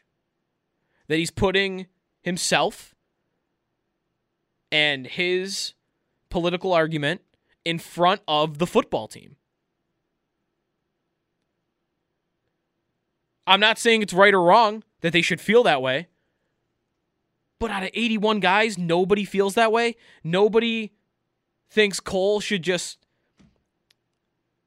That 1.07 1.17
he's 1.17 1.31
putting 1.31 1.87
himself 2.21 2.95
and 4.71 5.07
his 5.07 5.73
political 6.29 6.73
argument 6.73 7.21
in 7.65 7.79
front 7.79 8.21
of 8.27 8.59
the 8.59 8.67
football 8.67 9.07
team. 9.07 9.35
I'm 13.47 13.59
not 13.59 13.79
saying 13.79 14.03
it's 14.03 14.13
right 14.13 14.33
or 14.33 14.43
wrong 14.43 14.83
that 15.01 15.13
they 15.13 15.21
should 15.21 15.41
feel 15.41 15.63
that 15.63 15.81
way. 15.81 16.07
But 17.59 17.71
out 17.71 17.83
of 17.83 17.89
81 17.93 18.39
guys, 18.39 18.77
nobody 18.77 19.25
feels 19.25 19.55
that 19.55 19.71
way. 19.71 19.95
Nobody 20.23 20.93
thinks 21.69 21.99
Cole 21.99 22.39
should 22.39 22.63
just 22.63 22.97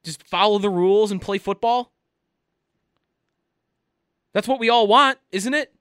just 0.03 0.23
follow 0.23 0.59
the 0.59 0.69
rules 0.69 1.11
and 1.11 1.21
play 1.21 1.37
football. 1.37 1.93
That's 4.33 4.47
what 4.47 4.59
we 4.59 4.69
all 4.69 4.87
want, 4.87 5.17
isn't 5.31 5.53
it? 5.53 5.73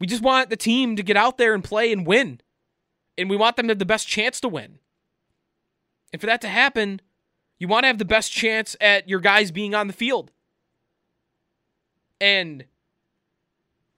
We 0.00 0.06
just 0.06 0.22
want 0.22 0.50
the 0.50 0.56
team 0.56 0.96
to 0.96 1.02
get 1.02 1.16
out 1.16 1.38
there 1.38 1.54
and 1.54 1.62
play 1.62 1.92
and 1.92 2.06
win. 2.06 2.40
And 3.16 3.30
we 3.30 3.36
want 3.36 3.56
them 3.56 3.68
to 3.68 3.72
have 3.72 3.78
the 3.78 3.84
best 3.84 4.08
chance 4.08 4.40
to 4.40 4.48
win. 4.48 4.80
And 6.12 6.20
for 6.20 6.26
that 6.26 6.40
to 6.40 6.48
happen, 6.48 7.00
you 7.58 7.68
want 7.68 7.84
to 7.84 7.88
have 7.88 7.98
the 7.98 8.04
best 8.04 8.32
chance 8.32 8.74
at 8.80 9.08
your 9.08 9.20
guys 9.20 9.52
being 9.52 9.74
on 9.74 9.86
the 9.86 9.92
field. 9.92 10.32
And 12.20 12.64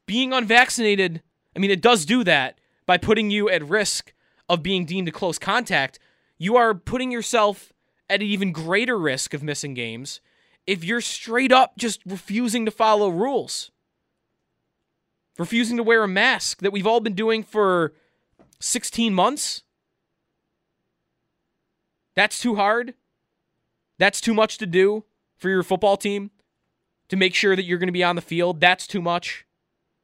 being 0.06 0.32
unvaccinated, 0.32 1.22
I 1.54 1.58
mean, 1.58 1.70
it 1.70 1.82
does 1.82 2.04
do 2.04 2.24
that 2.24 2.58
by 2.86 2.96
putting 2.96 3.30
you 3.30 3.48
at 3.48 3.68
risk 3.68 4.14
of 4.48 4.62
being 4.62 4.84
deemed 4.84 5.08
a 5.08 5.12
close 5.12 5.38
contact. 5.38 5.98
You 6.38 6.56
are 6.56 6.74
putting 6.74 7.10
yourself 7.10 7.72
at 8.08 8.20
an 8.20 8.26
even 8.26 8.52
greater 8.52 8.98
risk 8.98 9.34
of 9.34 9.42
missing 9.42 9.74
games 9.74 10.20
if 10.66 10.84
you're 10.84 11.00
straight 11.00 11.52
up 11.52 11.76
just 11.76 12.00
refusing 12.04 12.64
to 12.64 12.70
follow 12.70 13.08
rules, 13.08 13.70
refusing 15.38 15.76
to 15.76 15.82
wear 15.82 16.02
a 16.02 16.08
mask 16.08 16.60
that 16.60 16.72
we've 16.72 16.86
all 16.86 17.00
been 17.00 17.14
doing 17.14 17.42
for 17.42 17.92
16 18.60 19.14
months. 19.14 19.62
That's 22.14 22.40
too 22.40 22.56
hard. 22.56 22.94
That's 23.98 24.20
too 24.20 24.34
much 24.34 24.58
to 24.58 24.66
do 24.66 25.04
for 25.36 25.48
your 25.48 25.62
football 25.62 25.96
team 25.96 26.30
to 27.08 27.16
make 27.16 27.34
sure 27.34 27.54
that 27.54 27.64
you're 27.64 27.78
going 27.78 27.88
to 27.88 27.92
be 27.92 28.04
on 28.04 28.16
the 28.16 28.22
field. 28.22 28.60
That's 28.60 28.86
too 28.86 29.00
much. 29.00 29.45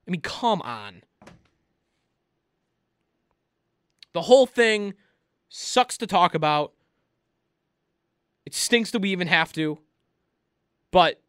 I 0.07 0.11
mean, 0.11 0.21
come 0.21 0.61
on. 0.63 1.03
The 4.13 4.23
whole 4.23 4.47
thing 4.47 4.95
sucks 5.49 5.97
to 5.99 6.07
talk 6.07 6.35
about. 6.35 6.73
It 8.45 8.55
stinks 8.55 8.91
that 8.91 9.01
we 9.01 9.11
even 9.11 9.29
have 9.29 9.53
to. 9.55 9.79
But 10.91 11.21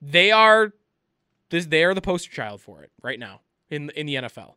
they 0.00 0.30
are 0.30 0.72
they 1.50 1.84
are 1.84 1.94
the 1.94 2.00
poster 2.00 2.30
child 2.30 2.60
for 2.60 2.82
it 2.82 2.90
right 3.02 3.18
now 3.18 3.40
in 3.70 3.90
in 3.90 4.06
the 4.06 4.14
NFL. 4.16 4.54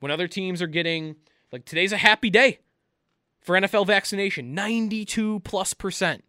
When 0.00 0.10
other 0.10 0.28
teams 0.28 0.62
are 0.62 0.66
getting 0.66 1.16
like 1.52 1.64
today's 1.64 1.92
a 1.92 1.98
happy 1.98 2.30
day 2.30 2.60
for 3.40 3.58
NFL 3.58 3.86
vaccination, 3.86 4.54
92 4.54 5.40
plus 5.40 5.74
percent. 5.74 6.24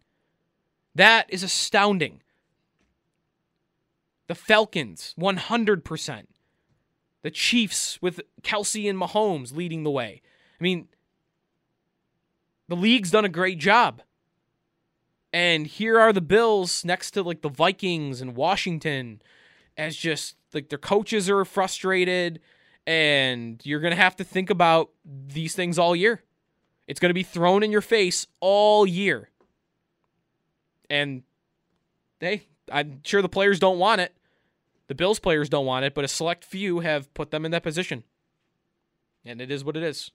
That 0.94 1.26
is 1.30 1.42
astounding. 1.42 2.22
The 4.28 4.34
Falcons, 4.34 5.14
100%. 5.18 6.26
The 7.22 7.30
Chiefs 7.30 8.00
with 8.02 8.20
Kelce 8.42 8.88
and 8.88 8.98
Mahomes 8.98 9.54
leading 9.54 9.84
the 9.84 9.90
way. 9.90 10.22
I 10.60 10.62
mean, 10.62 10.88
the 12.68 12.76
league's 12.76 13.10
done 13.10 13.24
a 13.24 13.28
great 13.28 13.58
job. 13.58 14.02
And 15.32 15.66
here 15.66 15.98
are 15.98 16.12
the 16.12 16.20
Bills 16.20 16.84
next 16.84 17.12
to 17.12 17.22
like 17.22 17.42
the 17.42 17.48
Vikings 17.48 18.20
and 18.20 18.36
Washington 18.36 19.22
as 19.76 19.96
just 19.96 20.36
like 20.52 20.68
their 20.68 20.78
coaches 20.78 21.30
are 21.30 21.44
frustrated 21.44 22.40
and 22.86 23.60
you're 23.64 23.80
going 23.80 23.92
to 23.92 23.96
have 23.96 24.16
to 24.16 24.24
think 24.24 24.50
about 24.50 24.90
these 25.04 25.54
things 25.54 25.78
all 25.78 25.96
year. 25.96 26.22
It's 26.86 27.00
going 27.00 27.10
to 27.10 27.14
be 27.14 27.22
thrown 27.22 27.62
in 27.62 27.70
your 27.70 27.80
face 27.80 28.26
all 28.40 28.86
year. 28.86 29.30
And 30.90 31.22
hey, 32.20 32.48
I'm 32.72 33.00
sure 33.04 33.22
the 33.22 33.28
players 33.28 33.58
don't 33.58 33.78
want 33.78 34.00
it. 34.00 34.14
The 34.88 34.94
Bills 34.94 35.20
players 35.20 35.48
don't 35.48 35.66
want 35.66 35.84
it, 35.84 35.94
but 35.94 36.04
a 36.04 36.08
select 36.08 36.44
few 36.44 36.80
have 36.80 37.12
put 37.14 37.30
them 37.30 37.44
in 37.44 37.50
that 37.52 37.62
position. 37.62 38.04
And 39.24 39.40
it 39.40 39.50
is 39.50 39.64
what 39.64 39.76
it 39.76 39.82
is. 39.82 40.10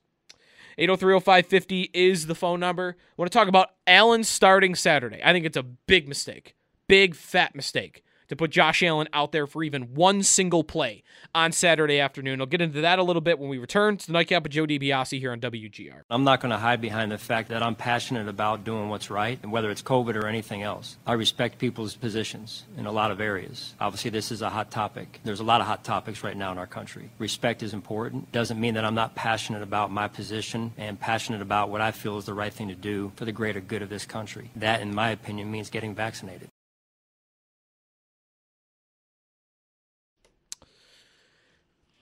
8030550 0.78 1.90
is 1.92 2.26
the 2.26 2.34
phone 2.34 2.60
number. 2.60 2.96
I 2.98 3.14
want 3.16 3.30
to 3.32 3.36
talk 3.36 3.48
about 3.48 3.70
Allen 3.86 4.22
starting 4.22 4.74
Saturday. 4.74 5.20
I 5.24 5.32
think 5.32 5.44
it's 5.44 5.56
a 5.56 5.62
big 5.62 6.06
mistake. 6.06 6.54
Big 6.86 7.14
fat 7.14 7.54
mistake 7.54 8.04
to 8.28 8.36
put 8.36 8.50
Josh 8.50 8.82
Allen 8.82 9.08
out 9.12 9.32
there 9.32 9.46
for 9.46 9.62
even 9.62 9.94
one 9.94 10.22
single 10.22 10.64
play 10.64 11.02
on 11.34 11.52
Saturday 11.52 12.00
afternoon. 12.00 12.40
I'll 12.40 12.46
get 12.46 12.60
into 12.60 12.80
that 12.82 12.98
a 12.98 13.02
little 13.02 13.22
bit 13.22 13.38
when 13.38 13.48
we 13.48 13.58
return 13.58 13.96
to 13.96 14.06
the 14.06 14.12
nightcap 14.12 14.42
with 14.42 14.52
Joe 14.52 14.66
DiBiase 14.66 15.18
here 15.18 15.32
on 15.32 15.40
WGR. 15.40 16.02
I'm 16.10 16.24
not 16.24 16.40
going 16.40 16.50
to 16.50 16.58
hide 16.58 16.80
behind 16.80 17.12
the 17.12 17.18
fact 17.18 17.48
that 17.48 17.62
I'm 17.62 17.74
passionate 17.74 18.28
about 18.28 18.64
doing 18.64 18.88
what's 18.88 19.10
right, 19.10 19.38
and 19.42 19.52
whether 19.52 19.70
it's 19.70 19.82
COVID 19.82 20.14
or 20.14 20.26
anything 20.26 20.62
else. 20.62 20.96
I 21.06 21.14
respect 21.14 21.58
people's 21.58 21.96
positions 21.96 22.64
in 22.76 22.86
a 22.86 22.92
lot 22.92 23.10
of 23.10 23.20
areas. 23.20 23.74
Obviously, 23.80 24.10
this 24.10 24.30
is 24.30 24.42
a 24.42 24.50
hot 24.50 24.70
topic. 24.70 25.20
There's 25.24 25.40
a 25.40 25.44
lot 25.44 25.60
of 25.60 25.66
hot 25.66 25.84
topics 25.84 26.22
right 26.22 26.36
now 26.36 26.52
in 26.52 26.58
our 26.58 26.66
country. 26.66 27.10
Respect 27.18 27.62
is 27.62 27.74
important. 27.74 28.30
Doesn't 28.32 28.60
mean 28.60 28.74
that 28.74 28.84
I'm 28.84 28.94
not 28.94 29.14
passionate 29.14 29.62
about 29.62 29.90
my 29.90 30.08
position 30.08 30.72
and 30.76 30.98
passionate 30.98 31.42
about 31.42 31.70
what 31.70 31.80
I 31.80 31.90
feel 31.90 32.18
is 32.18 32.24
the 32.24 32.34
right 32.34 32.52
thing 32.52 32.68
to 32.68 32.74
do 32.74 33.12
for 33.16 33.24
the 33.24 33.32
greater 33.32 33.60
good 33.60 33.82
of 33.82 33.88
this 33.88 34.06
country. 34.06 34.50
That, 34.56 34.80
in 34.80 34.94
my 34.94 35.10
opinion, 35.10 35.50
means 35.50 35.70
getting 35.70 35.94
vaccinated. 35.94 36.48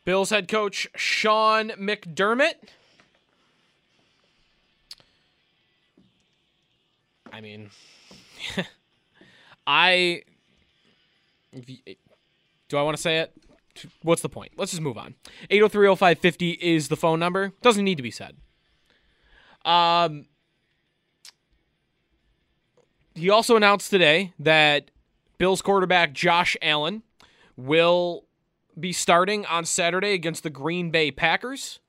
Bills 0.07 0.31
head 0.31 0.47
coach 0.47 0.87
Sean 0.95 1.71
McDermott. 1.71 2.55
I 7.33 7.41
mean, 7.41 7.71
I 9.67 10.23
do 12.69 12.77
I 12.77 12.83
want 12.83 12.97
to 12.97 13.03
say 13.03 13.19
it? 13.19 13.33
What's 14.03 14.23
the 14.23 14.29
point? 14.29 14.53
Let's 14.57 14.71
just 14.71 14.81
move 14.81 14.97
on. 14.97 15.17
8030550 15.51 16.57
is 16.61 16.87
the 16.87 16.97
phone 16.97 17.19
number. 17.19 17.53
Doesn't 17.61 17.85
need 17.85 17.97
to 17.97 18.03
be 18.03 18.13
said. 18.13 18.37
Um 19.65 20.27
he 23.17 23.29
also 23.29 23.57
announced 23.57 23.91
today 23.91 24.35
that 24.39 24.93
Bills 25.37 25.63
quarterback 25.63 26.13
Josh 26.13 26.57
Allen 26.63 27.03
will 27.57 28.26
be 28.79 28.93
starting 28.93 29.47
on 29.47 29.65
Saturday 29.65 30.13
against 30.13 30.43
the 30.43 30.51
Green 30.51 30.91
Bay 30.91 31.11
Packers. 31.11 31.81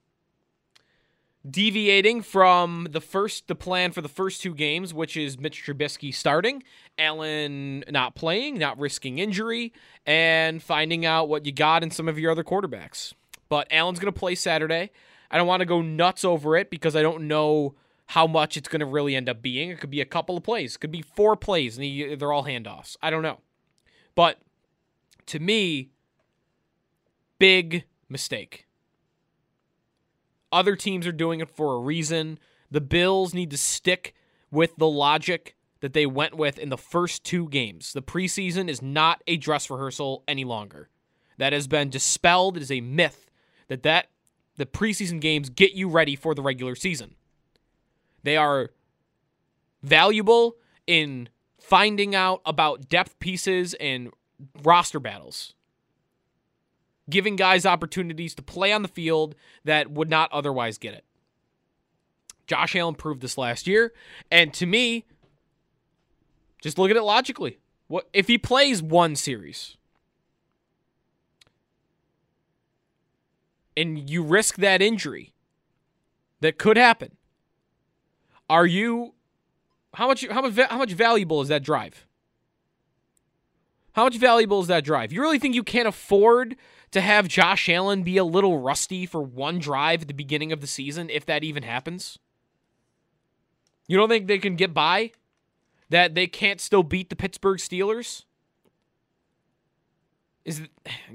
Deviating 1.49 2.23
from 2.23 2.87
the 2.91 2.99
first 2.99 3.47
the 3.47 3.55
plan 3.55 3.93
for 3.93 4.01
the 4.01 4.09
first 4.09 4.41
two 4.41 4.53
games, 4.53 4.93
which 4.93 5.15
is 5.15 5.39
Mitch 5.39 5.63
Trubisky 5.63 6.13
starting, 6.13 6.61
Allen 6.97 7.85
not 7.89 8.15
playing, 8.15 8.57
not 8.57 8.77
risking 8.77 9.19
injury, 9.19 9.71
and 10.05 10.61
finding 10.61 11.05
out 11.05 11.29
what 11.29 11.45
you 11.45 11.53
got 11.53 11.83
in 11.83 11.91
some 11.91 12.09
of 12.09 12.19
your 12.19 12.31
other 12.31 12.43
quarterbacks. 12.43 13.13
But 13.47 13.67
Allen's 13.71 13.99
going 13.99 14.11
to 14.11 14.19
play 14.19 14.35
Saturday. 14.35 14.91
I 15.31 15.37
don't 15.37 15.47
want 15.47 15.61
to 15.61 15.65
go 15.65 15.81
nuts 15.81 16.25
over 16.25 16.57
it 16.57 16.69
because 16.69 16.97
I 16.97 17.01
don't 17.01 17.29
know 17.29 17.75
how 18.07 18.27
much 18.27 18.57
it's 18.57 18.67
going 18.67 18.81
to 18.81 18.85
really 18.85 19.15
end 19.15 19.29
up 19.29 19.41
being. 19.41 19.69
It 19.69 19.79
could 19.79 19.91
be 19.91 20.01
a 20.01 20.05
couple 20.05 20.35
of 20.35 20.43
plays, 20.43 20.75
it 20.75 20.79
could 20.79 20.91
be 20.91 21.01
four 21.01 21.37
plays, 21.37 21.77
and 21.77 21.85
he, 21.85 22.15
they're 22.15 22.33
all 22.33 22.45
handoffs. 22.45 22.97
I 23.01 23.09
don't 23.09 23.23
know. 23.23 23.39
But 24.15 24.39
to 25.27 25.39
me, 25.39 25.91
big 27.39 27.85
mistake. 28.09 28.67
Other 30.51 30.75
teams 30.75 31.05
are 31.05 31.11
doing 31.11 31.39
it 31.39 31.49
for 31.49 31.75
a 31.75 31.79
reason. 31.79 32.39
The 32.71 32.81
Bills 32.81 33.33
need 33.33 33.51
to 33.51 33.57
stick 33.57 34.13
with 34.51 34.75
the 34.77 34.87
logic 34.87 35.55
that 35.81 35.93
they 35.93 36.05
went 36.05 36.35
with 36.35 36.57
in 36.57 36.69
the 36.69 36.77
first 36.77 37.23
two 37.23 37.47
games. 37.49 37.93
The 37.93 38.01
preseason 38.01 38.69
is 38.69 38.81
not 38.81 39.21
a 39.27 39.37
dress 39.37 39.69
rehearsal 39.69 40.23
any 40.27 40.43
longer. 40.43 40.89
That 41.37 41.53
has 41.53 41.67
been 41.67 41.89
dispelled. 41.89 42.57
It 42.57 42.63
is 42.63 42.71
a 42.71 42.81
myth 42.81 43.29
that 43.67 43.83
that 43.83 44.07
the 44.55 44.65
preseason 44.65 45.21
games 45.21 45.49
get 45.49 45.73
you 45.73 45.87
ready 45.87 46.15
for 46.15 46.33
the 46.33 46.41
regular 46.41 46.75
season. 46.75 47.15
They 48.23 48.37
are 48.37 48.71
valuable 49.83 50.55
in 50.87 51.29
finding 51.59 52.15
out 52.15 52.41
about 52.45 52.89
depth 52.89 53.19
pieces 53.19 53.75
and 53.75 54.11
roster 54.63 54.99
battles 54.99 55.53
giving 57.09 57.35
guys 57.35 57.65
opportunities 57.65 58.35
to 58.35 58.41
play 58.41 58.71
on 58.71 58.81
the 58.81 58.87
field 58.87 59.35
that 59.63 59.91
would 59.91 60.09
not 60.09 60.31
otherwise 60.31 60.77
get 60.77 60.93
it. 60.93 61.05
Josh 62.47 62.75
Allen 62.75 62.95
proved 62.95 63.21
this 63.21 63.37
last 63.37 63.67
year, 63.67 63.93
and 64.31 64.53
to 64.53 64.65
me, 64.65 65.05
just 66.61 66.77
look 66.77 66.89
at 66.89 66.95
it 66.97 67.03
logically. 67.03 67.59
What 67.87 68.07
if 68.13 68.27
he 68.27 68.37
plays 68.37 68.81
one 68.81 69.15
series? 69.15 69.77
And 73.75 74.09
you 74.09 74.23
risk 74.23 74.55
that 74.55 74.81
injury 74.81 75.33
that 76.39 76.57
could 76.57 76.77
happen. 76.77 77.17
Are 78.49 78.65
you 78.65 79.13
how 79.93 80.07
much 80.07 80.25
how 80.27 80.41
much 80.41 80.55
how 80.55 80.77
much 80.77 80.93
valuable 80.93 81.41
is 81.41 81.47
that 81.49 81.63
drive? 81.63 82.07
How 83.93 84.03
much 84.03 84.17
valuable 84.17 84.61
is 84.61 84.67
that 84.67 84.83
drive? 84.83 85.11
You 85.11 85.21
really 85.21 85.39
think 85.39 85.55
you 85.55 85.63
can't 85.63 85.87
afford 85.87 86.55
to 86.91 87.01
have 87.01 87.27
Josh 87.27 87.69
Allen 87.69 88.03
be 88.03 88.17
a 88.17 88.23
little 88.23 88.59
rusty 88.59 89.05
for 89.05 89.21
one 89.21 89.59
drive 89.59 90.03
at 90.03 90.07
the 90.07 90.13
beginning 90.13 90.51
of 90.51 90.61
the 90.61 90.67
season, 90.67 91.09
if 91.09 91.25
that 91.25 91.43
even 91.43 91.63
happens? 91.63 92.17
You 93.87 93.97
don't 93.97 94.09
think 94.09 94.27
they 94.27 94.37
can 94.37 94.55
get 94.55 94.73
by? 94.73 95.11
That 95.89 96.15
they 96.15 96.27
can't 96.27 96.59
still 96.59 96.83
beat 96.83 97.09
the 97.09 97.15
Pittsburgh 97.15 97.59
Steelers? 97.59 98.23
Is, 100.43 100.61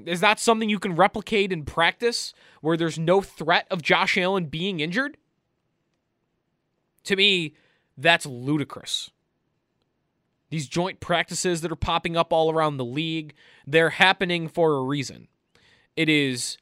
is 0.05 0.19
that 0.21 0.39
something 0.39 0.69
you 0.69 0.79
can 0.79 0.95
replicate 0.95 1.51
in 1.51 1.63
practice 1.65 2.33
where 2.61 2.77
there's 2.77 2.99
no 2.99 3.21
threat 3.21 3.65
of 3.71 3.81
Josh 3.81 4.17
Allen 4.17 4.45
being 4.45 4.79
injured? 4.79 5.17
To 7.05 7.15
me, 7.15 7.55
that's 7.97 8.25
ludicrous. 8.25 9.09
These 10.49 10.67
joint 10.67 10.99
practices 10.99 11.61
that 11.61 11.71
are 11.71 11.75
popping 11.75 12.15
up 12.15 12.31
all 12.31 12.51
around 12.51 12.77
the 12.77 12.85
league, 12.85 13.33
they're 13.65 13.89
happening 13.89 14.47
for 14.47 14.75
a 14.75 14.83
reason. 14.83 15.27
It 15.95 16.09
is 16.09 16.57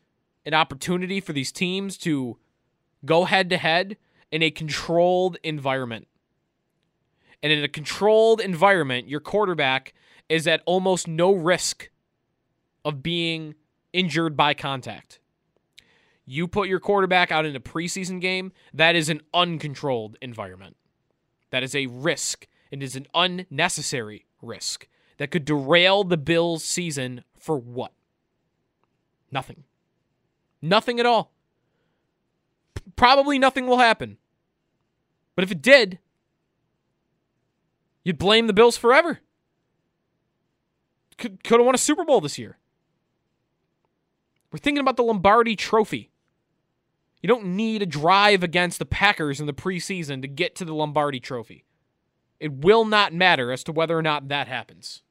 an 0.46 0.54
opportunity 0.54 1.20
for 1.20 1.34
these 1.34 1.52
teams 1.52 1.98
to 2.00 2.38
go 3.06 3.26
head 3.26 3.50
to 3.50 3.58
head 3.58 3.98
in 4.32 4.42
a 4.42 4.52
controlled 4.52 5.38
environment. 5.44 6.08
And 7.44 7.52
in 7.52 7.64
a 7.64 7.68
controlled 7.68 8.40
environment, 8.40 9.08
your 9.08 9.20
quarterback 9.20 9.94
is 10.30 10.48
at 10.48 10.62
almost 10.66 11.08
no 11.08 11.34
risk 11.34 11.90
of 12.86 13.04
being 13.04 13.56
injured 13.94 14.38
by 14.38 14.54
contact. 14.54 15.20
You 16.26 16.48
put 16.48 16.70
your 16.70 16.80
quarterback 16.80 17.32
out 17.32 17.46
in 17.46 17.56
a 17.56 17.60
preseason 17.60 18.22
game, 18.22 18.52
that 18.74 18.96
is 18.96 19.10
an 19.10 19.22
uncontrolled 19.34 20.18
environment. 20.22 20.78
That 21.50 21.64
is 21.64 21.76
a 21.76 21.88
risk. 21.88 22.48
It 22.70 22.82
is 22.82 22.96
an 22.96 23.08
unnecessary 23.14 24.26
risk 24.42 24.88
that 25.18 25.32
could 25.32 25.46
derail 25.46 26.04
the 26.04 26.18
Bills' 26.18 26.64
season 26.64 27.24
for 27.38 27.58
what? 27.58 27.92
Nothing. 29.32 29.64
Nothing 30.62 31.00
at 31.00 31.06
all. 31.06 31.32
Probably 32.96 33.40
nothing 33.40 33.68
will 33.68 33.80
happen. 33.80 34.18
But 35.36 35.44
if 35.44 35.52
it 35.52 35.62
did, 35.62 36.00
you'd 38.04 38.18
blame 38.18 38.48
the 38.48 38.54
Bills 38.54 38.78
forever. 38.78 39.20
Could 41.18 41.44
could 41.44 41.60
have 41.60 41.66
won 41.66 41.76
a 41.76 41.80
Super 41.80 42.04
Bowl 42.04 42.22
this 42.22 42.38
year. 42.38 42.58
We're 44.52 44.60
thinking 44.60 44.82
about 44.82 44.98
the 44.98 45.04
Lombardi 45.04 45.56
trophy. 45.56 46.12
You 47.22 47.28
don't 47.28 47.56
need 47.56 47.82
a 47.82 47.86
drive 47.86 48.44
against 48.44 48.80
the 48.80 48.86
Packers 48.86 49.40
in 49.40 49.46
the 49.46 49.54
preseason 49.54 50.22
to 50.22 50.28
get 50.28 50.56
to 50.56 50.66
the 50.66 50.74
Lombardi 50.74 51.20
trophy. 51.20 51.66
It 52.40 52.52
will 52.52 52.84
not 52.84 53.14
matter 53.14 53.52
as 53.52 53.64
to 53.66 53.72
whether 53.72 53.98
or 53.98 54.02
not 54.02 54.28
that 54.30 54.48
happens. 54.48 55.04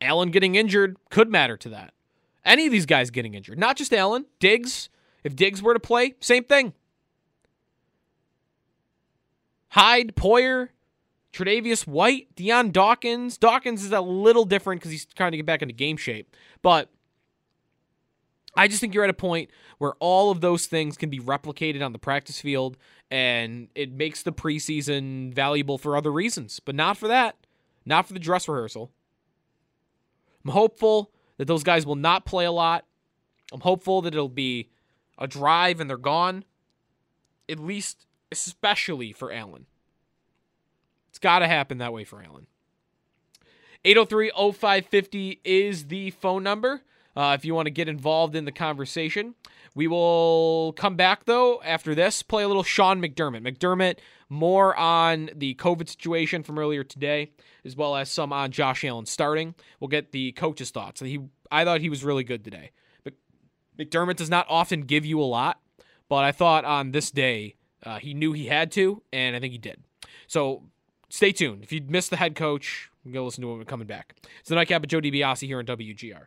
Allen 0.00 0.30
getting 0.30 0.54
injured 0.54 0.96
could 1.10 1.30
matter 1.30 1.56
to 1.56 1.68
that. 1.70 1.94
Any 2.44 2.66
of 2.66 2.72
these 2.72 2.86
guys 2.86 3.10
getting 3.10 3.34
injured, 3.34 3.58
not 3.58 3.76
just 3.76 3.92
Allen, 3.92 4.26
Diggs. 4.38 4.88
If 5.22 5.34
Diggs 5.34 5.62
were 5.62 5.72
to 5.72 5.80
play, 5.80 6.14
same 6.20 6.44
thing. 6.44 6.74
Hyde, 9.70 10.14
Poyer, 10.14 10.68
Tre'Davious 11.32 11.86
White, 11.86 12.34
Dion 12.36 12.70
Dawkins. 12.70 13.38
Dawkins 13.38 13.82
is 13.82 13.90
a 13.90 14.00
little 14.00 14.44
different 14.44 14.80
because 14.80 14.92
he's 14.92 15.06
trying 15.06 15.32
to 15.32 15.38
get 15.38 15.46
back 15.46 15.62
into 15.62 15.74
game 15.74 15.96
shape. 15.96 16.36
But 16.62 16.90
I 18.56 18.68
just 18.68 18.80
think 18.80 18.94
you're 18.94 19.04
at 19.04 19.10
a 19.10 19.14
point 19.14 19.50
where 19.78 19.94
all 19.98 20.30
of 20.30 20.40
those 20.40 20.66
things 20.66 20.96
can 20.96 21.10
be 21.10 21.18
replicated 21.18 21.84
on 21.84 21.92
the 21.92 21.98
practice 21.98 22.40
field 22.40 22.76
and 23.10 23.68
it 23.74 23.92
makes 23.92 24.22
the 24.22 24.32
preseason 24.32 25.34
valuable 25.34 25.78
for 25.78 25.96
other 25.96 26.12
reasons, 26.12 26.60
but 26.60 26.74
not 26.74 26.96
for 26.96 27.08
that. 27.08 27.36
Not 27.84 28.06
for 28.06 28.12
the 28.12 28.20
dress 28.20 28.48
rehearsal. 28.48 28.90
I'm 30.44 30.52
hopeful 30.52 31.10
that 31.38 31.46
those 31.46 31.62
guys 31.62 31.86
will 31.86 31.96
not 31.96 32.24
play 32.24 32.44
a 32.44 32.52
lot. 32.52 32.84
I'm 33.52 33.60
hopeful 33.60 34.02
that 34.02 34.14
it'll 34.14 34.28
be 34.28 34.70
a 35.18 35.26
drive 35.26 35.80
and 35.80 35.88
they're 35.88 35.96
gone. 35.96 36.44
At 37.48 37.58
least, 37.58 38.06
especially 38.32 39.12
for 39.12 39.32
Allen. 39.32 39.66
It's 41.10 41.18
got 41.18 41.40
to 41.40 41.46
happen 41.46 41.78
that 41.78 41.92
way 41.92 42.04
for 42.04 42.22
Allen. 42.22 42.46
803 43.84 44.30
0550 44.34 45.40
is 45.44 45.86
the 45.88 46.10
phone 46.10 46.42
number 46.42 46.82
uh, 47.16 47.36
if 47.38 47.44
you 47.44 47.54
want 47.54 47.66
to 47.66 47.70
get 47.70 47.88
involved 47.88 48.34
in 48.34 48.44
the 48.44 48.52
conversation. 48.52 49.34
We 49.74 49.88
will 49.88 50.72
come 50.76 50.94
back, 50.94 51.24
though, 51.24 51.60
after 51.62 51.94
this, 51.94 52.22
play 52.22 52.44
a 52.44 52.48
little 52.48 52.62
Sean 52.62 53.02
McDermott. 53.02 53.42
McDermott, 53.42 53.98
more 54.28 54.76
on 54.76 55.30
the 55.34 55.54
COVID 55.56 55.88
situation 55.88 56.44
from 56.44 56.58
earlier 56.58 56.84
today, 56.84 57.32
as 57.64 57.74
well 57.74 57.96
as 57.96 58.08
some 58.08 58.32
on 58.32 58.52
Josh 58.52 58.84
Allen 58.84 59.06
starting. 59.06 59.54
We'll 59.80 59.88
get 59.88 60.12
the 60.12 60.32
coach's 60.32 60.70
thoughts. 60.70 61.00
He, 61.00 61.18
I 61.50 61.64
thought 61.64 61.80
he 61.80 61.90
was 61.90 62.04
really 62.04 62.22
good 62.22 62.44
today. 62.44 62.70
But 63.02 63.14
McDermott 63.76 64.16
does 64.16 64.30
not 64.30 64.46
often 64.48 64.82
give 64.82 65.04
you 65.04 65.20
a 65.20 65.24
lot, 65.24 65.60
but 66.08 66.24
I 66.24 66.30
thought 66.30 66.64
on 66.64 66.92
this 66.92 67.10
day, 67.10 67.56
uh, 67.82 67.98
he 67.98 68.14
knew 68.14 68.32
he 68.32 68.46
had 68.46 68.70
to, 68.72 69.02
and 69.12 69.34
I 69.34 69.40
think 69.40 69.52
he 69.52 69.58
did. 69.58 69.82
So 70.28 70.62
stay 71.10 71.32
tuned. 71.32 71.64
If 71.64 71.72
you 71.72 71.82
missed 71.86 72.10
the 72.10 72.16
head 72.16 72.36
coach, 72.36 72.90
go 73.10 73.24
listen 73.24 73.42
to 73.42 73.52
him 73.52 73.64
coming 73.64 73.86
back. 73.86 74.14
It's 74.40 74.48
the 74.48 74.54
nightcap 74.54 74.84
of 74.84 74.88
Joe 74.88 75.00
DiBiase 75.00 75.46
here 75.46 75.58
on 75.58 75.66
WGR. 75.66 76.26